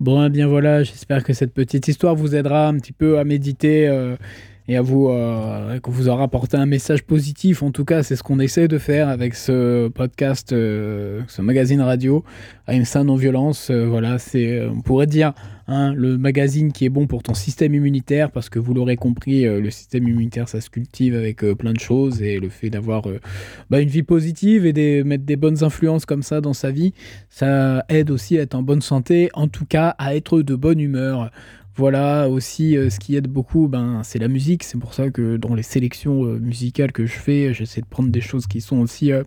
Bon, 0.00 0.24
eh 0.24 0.30
bien 0.30 0.46
voilà, 0.46 0.82
j'espère 0.84 1.24
que 1.24 1.32
cette 1.32 1.52
petite 1.52 1.88
histoire 1.88 2.14
vous 2.14 2.34
aidera 2.34 2.68
un 2.68 2.78
petit 2.78 2.92
peu 2.92 3.18
à 3.18 3.24
méditer 3.24 3.88
euh, 3.88 4.16
et 4.68 4.76
à 4.76 4.82
vous 4.82 5.08
euh, 5.08 5.80
qu'on 5.80 5.90
vous 5.90 6.08
aura 6.08 6.24
apporté 6.24 6.58
un 6.58 6.66
message 6.66 7.02
positif. 7.02 7.62
En 7.62 7.70
tout 7.70 7.86
cas, 7.86 8.02
c'est 8.02 8.16
ce 8.16 8.22
qu'on 8.22 8.38
essaie 8.38 8.68
de 8.68 8.76
faire 8.76 9.08
avec 9.08 9.34
ce 9.34 9.88
podcast, 9.88 10.52
euh, 10.52 11.22
ce 11.26 11.40
magazine 11.40 11.80
radio, 11.80 12.22
AMSA 12.66 13.02
non 13.02 13.16
violence. 13.16 13.70
voilà, 13.70 14.18
c'est 14.18 14.66
on 14.66 14.82
pourrait 14.82 15.06
dire 15.06 15.32
hein, 15.68 15.94
le 15.94 16.18
magazine 16.18 16.70
qui 16.70 16.84
est 16.84 16.90
bon 16.90 17.06
pour 17.06 17.22
ton 17.22 17.32
système 17.32 17.74
immunitaire 17.74 18.30
parce 18.30 18.50
que 18.50 18.58
vous 18.58 18.74
l'aurez 18.74 18.96
compris, 18.96 19.44
le 19.44 19.70
système 19.70 20.06
immunitaire 20.06 20.48
ça 20.50 20.60
se 20.60 20.68
cultive 20.68 21.16
avec 21.16 21.38
plein 21.54 21.72
de 21.72 21.80
choses 21.80 22.20
et 22.20 22.38
le 22.38 22.50
fait 22.50 22.68
d'avoir 22.68 23.04
bah, 23.70 23.80
une 23.80 23.88
vie 23.88 24.02
positive 24.02 24.66
et 24.66 24.74
de 24.74 25.02
mettre 25.02 25.24
des 25.24 25.36
bonnes 25.36 25.64
influences 25.64 26.04
comme 26.04 26.22
ça 26.22 26.42
dans 26.42 26.52
sa 26.52 26.70
vie, 26.70 26.92
ça 27.30 27.84
aide 27.88 28.10
aussi 28.10 28.38
à 28.38 28.42
être 28.42 28.54
en 28.54 28.62
bonne 28.62 28.82
santé, 28.82 29.30
en 29.32 29.48
tout 29.48 29.64
cas 29.64 29.94
à 29.98 30.14
être 30.14 30.42
de 30.42 30.54
bonne 30.54 30.80
humeur. 30.80 31.30
Voilà 31.78 32.28
aussi 32.28 32.76
euh, 32.76 32.90
ce 32.90 32.98
qui 32.98 33.14
aide 33.14 33.28
beaucoup, 33.28 33.68
ben, 33.68 34.02
c'est 34.02 34.18
la 34.18 34.26
musique. 34.26 34.64
C'est 34.64 34.78
pour 34.78 34.94
ça 34.94 35.10
que 35.10 35.36
dans 35.36 35.54
les 35.54 35.62
sélections 35.62 36.24
euh, 36.24 36.40
musicales 36.40 36.90
que 36.90 37.06
je 37.06 37.12
fais, 37.12 37.54
j'essaie 37.54 37.80
de 37.80 37.86
prendre 37.86 38.10
des 38.10 38.20
choses 38.20 38.48
qui 38.48 38.60
sont 38.60 38.78
aussi 38.78 39.12
euh, 39.12 39.22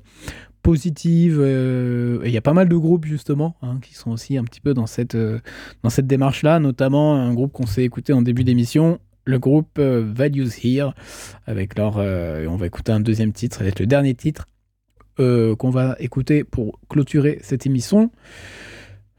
positives. 0.62 1.40
Il 1.40 2.30
y 2.30 2.36
a 2.36 2.42
pas 2.42 2.52
mal 2.52 2.68
de 2.68 2.76
groupes 2.76 3.06
justement 3.06 3.56
hein, 3.62 3.80
qui 3.82 3.94
sont 3.94 4.12
aussi 4.12 4.38
un 4.38 4.44
petit 4.44 4.60
peu 4.60 4.74
dans 4.74 4.86
cette, 4.86 5.16
dans 5.82 5.90
cette 5.90 6.08
démarche-là, 6.08 6.60
notamment 6.60 7.16
un 7.16 7.34
groupe 7.34 7.54
qu'on 7.54 7.66
s'est 7.66 7.84
écouté 7.84 8.12
en 8.12 8.22
début 8.22 8.44
d'émission, 8.44 9.00
le 9.24 9.40
groupe 9.40 9.80
Values 9.80 10.50
Here, 10.62 10.94
avec 11.48 11.80
leur, 11.80 11.98
on 11.98 12.58
va 12.58 12.68
écouter 12.68 12.92
un 12.92 13.00
deuxième 13.00 13.32
titre, 13.32 13.58
ça 13.58 13.64
le 13.64 13.86
dernier 13.88 14.14
titre 14.14 14.46
qu'on 15.18 15.70
va 15.72 15.96
écouter 16.00 16.44
pour 16.44 16.80
clôturer 16.90 17.40
cette 17.42 17.66
émission. 17.66 18.12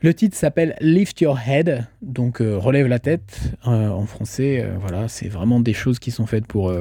Le 0.02 0.12
titre 0.12 0.36
s'appelle 0.36 0.74
Lift 0.80 1.20
Your 1.20 1.38
Head, 1.46 1.86
donc 2.02 2.40
euh, 2.40 2.58
relève 2.58 2.88
la 2.88 2.98
tête 2.98 3.38
euh, 3.68 3.88
en 3.88 4.04
français. 4.04 4.60
Euh, 4.60 4.74
voilà, 4.80 5.06
c'est 5.06 5.28
vraiment 5.28 5.60
des 5.60 5.74
choses 5.74 6.00
qui 6.00 6.10
sont 6.10 6.26
faites 6.26 6.44
pour 6.44 6.74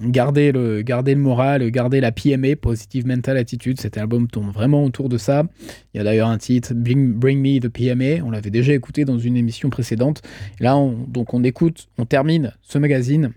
garder, 0.00 0.50
le, 0.50 0.82
garder 0.82 1.14
le 1.14 1.20
moral, 1.20 1.70
garder 1.70 2.00
la 2.00 2.10
PMA, 2.10 2.56
Positive 2.60 3.06
Mental 3.06 3.36
Attitude. 3.36 3.80
Cet 3.80 3.96
album 3.96 4.26
tourne 4.26 4.50
vraiment 4.50 4.82
autour 4.82 5.08
de 5.08 5.18
ça. 5.18 5.44
Il 5.92 5.98
y 5.98 6.00
a 6.00 6.04
d'ailleurs 6.04 6.28
un 6.28 6.38
titre, 6.38 6.74
Bring, 6.74 7.40
Me 7.40 7.60
the 7.60 7.68
PMA. 7.68 8.26
On 8.26 8.32
l'avait 8.32 8.50
déjà 8.50 8.72
écouté 8.72 9.04
dans 9.04 9.20
une 9.20 9.36
émission 9.36 9.70
précédente. 9.70 10.22
là, 10.58 10.76
on, 10.76 10.94
donc 11.06 11.32
on 11.32 11.44
écoute, 11.44 11.86
on 11.96 12.06
termine 12.06 12.54
ce 12.62 12.78
magazine 12.78 13.30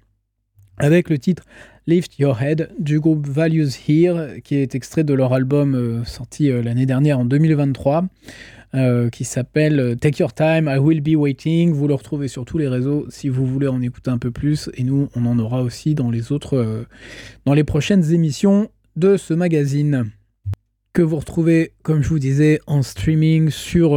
avec 0.79 1.11
le 1.11 1.19
titre 1.19 1.43
Lift 1.85 2.17
Your 2.17 2.41
Head 2.41 2.71
du 2.79 2.99
groupe 2.99 3.27
Values 3.27 3.69
Here, 3.87 4.41
qui 4.43 4.55
est 4.55 4.73
extrait 4.73 5.03
de 5.03 5.13
leur 5.13 5.31
album 5.33 6.03
sorti 6.05 6.49
l'année 6.49 6.87
dernière 6.87 7.19
en 7.19 7.25
2023. 7.25 8.05
Euh, 8.75 9.09
qui 9.09 9.23
s'appelle 9.23 9.79
euh, 9.79 9.95
Take 9.95 10.21
Your 10.21 10.33
Time, 10.33 10.69
I 10.69 10.77
Will 10.77 10.99
Be 10.99 11.15
Waiting. 11.15 11.71
Vous 11.71 11.87
le 11.87 11.93
retrouvez 11.93 12.27
sur 12.27 12.43
tous 12.43 12.57
les 12.57 12.67
réseaux 12.67 13.05
si 13.07 13.29
vous 13.29 13.45
voulez 13.45 13.69
en 13.69 13.81
écouter 13.81 14.11
un 14.11 14.17
peu 14.17 14.29
plus. 14.29 14.69
Et 14.73 14.83
nous, 14.83 15.07
on 15.15 15.25
en 15.25 15.39
aura 15.39 15.61
aussi 15.61 15.95
dans 15.95 16.11
les 16.11 16.33
autres, 16.33 16.57
euh, 16.57 16.83
dans 17.45 17.53
les 17.53 17.63
prochaines 17.63 18.11
émissions 18.11 18.69
de 18.97 19.15
ce 19.15 19.33
magazine 19.33 20.11
que 20.91 21.01
vous 21.01 21.15
retrouvez, 21.15 21.71
comme 21.81 22.03
je 22.03 22.09
vous 22.09 22.19
disais, 22.19 22.59
en 22.67 22.81
streaming 22.81 23.51
sur 23.51 23.95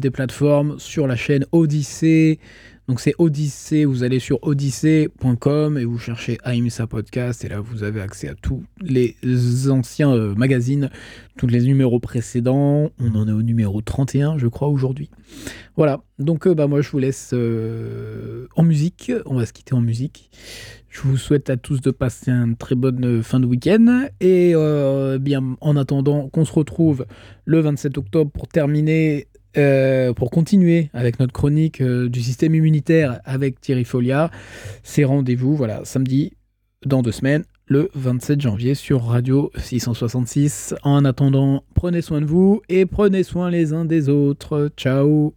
des 0.00 0.10
plateformes, 0.10 0.80
sur 0.80 1.06
la 1.06 1.14
chaîne 1.14 1.46
Odyssée, 1.52 2.40
donc 2.90 2.98
c'est 2.98 3.14
Odyssée, 3.18 3.84
vous 3.84 4.02
allez 4.02 4.18
sur 4.18 4.40
odyssée.com 4.42 5.78
et 5.78 5.84
vous 5.84 5.96
cherchez 5.96 6.38
AIMSA 6.44 6.88
Podcast 6.88 7.44
et 7.44 7.48
là 7.48 7.60
vous 7.60 7.84
avez 7.84 8.00
accès 8.00 8.26
à 8.26 8.34
tous 8.34 8.64
les 8.80 9.14
anciens 9.70 10.12
euh, 10.12 10.34
magazines, 10.34 10.90
tous 11.38 11.46
les 11.46 11.60
numéros 11.60 12.00
précédents. 12.00 12.90
On 12.98 13.14
en 13.14 13.28
est 13.28 13.32
au 13.32 13.42
numéro 13.42 13.80
31 13.80 14.38
je 14.38 14.48
crois 14.48 14.66
aujourd'hui. 14.66 15.08
Voilà, 15.76 16.02
donc 16.18 16.48
euh, 16.48 16.54
bah, 16.56 16.66
moi 16.66 16.80
je 16.80 16.90
vous 16.90 16.98
laisse 16.98 17.30
euh, 17.32 18.48
en 18.56 18.64
musique, 18.64 19.12
on 19.24 19.36
va 19.36 19.46
se 19.46 19.52
quitter 19.52 19.74
en 19.74 19.80
musique. 19.80 20.28
Je 20.88 21.02
vous 21.02 21.16
souhaite 21.16 21.48
à 21.48 21.56
tous 21.56 21.80
de 21.80 21.92
passer 21.92 22.32
une 22.32 22.56
très 22.56 22.74
bonne 22.74 23.22
fin 23.22 23.38
de 23.38 23.46
week-end 23.46 24.08
et 24.20 24.52
bien 25.20 25.56
en 25.60 25.76
attendant 25.76 26.28
qu'on 26.28 26.44
se 26.44 26.52
retrouve 26.52 27.06
le 27.44 27.60
27 27.60 27.98
octobre 27.98 28.32
pour 28.32 28.48
terminer 28.48 29.28
euh, 29.56 30.12
pour 30.12 30.30
continuer 30.30 30.90
avec 30.92 31.18
notre 31.18 31.32
chronique 31.32 31.80
euh, 31.80 32.08
du 32.08 32.22
système 32.22 32.54
immunitaire 32.54 33.20
avec 33.24 33.60
Thierry 33.60 33.84
Folia, 33.84 34.30
c'est 34.82 35.04
rendez-vous, 35.04 35.56
voilà, 35.56 35.84
samedi 35.84 36.32
dans 36.86 37.02
deux 37.02 37.12
semaines, 37.12 37.44
le 37.66 37.90
27 37.94 38.40
janvier 38.40 38.74
sur 38.74 39.04
Radio 39.04 39.50
666. 39.56 40.74
En 40.82 41.04
attendant, 41.04 41.64
prenez 41.74 42.02
soin 42.02 42.20
de 42.20 42.26
vous 42.26 42.62
et 42.68 42.86
prenez 42.86 43.22
soin 43.22 43.50
les 43.50 43.72
uns 43.72 43.84
des 43.84 44.08
autres. 44.08 44.70
Ciao 44.76 45.34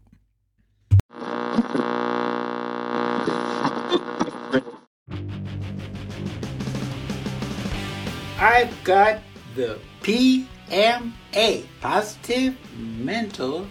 I've 8.40 8.84
got 8.84 9.20
the 9.56 9.80
PMA, 10.02 11.64
Positive 11.82 12.56
Mental 12.78 13.66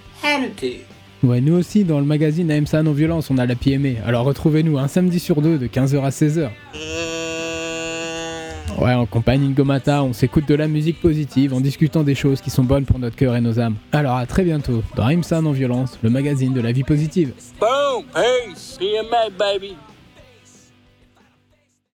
Ouais, 1.22 1.40
nous 1.40 1.54
aussi, 1.54 1.85
dans 1.85 2.00
le 2.00 2.04
magazine 2.04 2.50
AMSA 2.50 2.82
Non-Violence, 2.82 3.30
on 3.30 3.38
a 3.38 3.46
la 3.46 3.54
PMA. 3.54 4.00
Alors 4.04 4.24
retrouvez-nous 4.24 4.78
un 4.78 4.88
samedi 4.88 5.20
sur 5.20 5.40
deux, 5.40 5.56
de 5.56 5.66
15h 5.66 6.02
à 6.02 6.11
16h. 6.11 6.50
Ouais, 8.80 8.94
en 8.94 9.06
compagnie 9.06 9.48
de 9.48 9.54
Gomata, 9.54 10.02
on 10.02 10.12
s'écoute 10.12 10.48
de 10.48 10.54
la 10.54 10.66
musique 10.66 11.00
positive 11.00 11.54
en 11.54 11.61
discutant 11.61 12.02
des 12.02 12.16
choses 12.16 12.40
qui 12.40 12.50
sont 12.50 12.64
bonnes 12.64 12.85
pour 12.85 12.98
notre 12.98 13.14
cœur 13.14 13.37
et 13.37 13.40
nos 13.40 13.61
âmes. 13.61 13.76
Alors 13.92 14.16
à 14.16 14.26
très 14.26 14.42
bientôt 14.42 14.82
dans 14.96 15.04
AMSA 15.04 15.42
Non-Violence, 15.42 15.98
le 16.02 16.11
magazine 16.11 16.52
de 16.52 16.61
la 16.61 16.72
vie 16.72 16.82
positive. 16.82 17.32
Boom! 17.61 18.04
Peace! 18.12 18.78
PMA, 18.80 19.30
baby! 19.38 19.76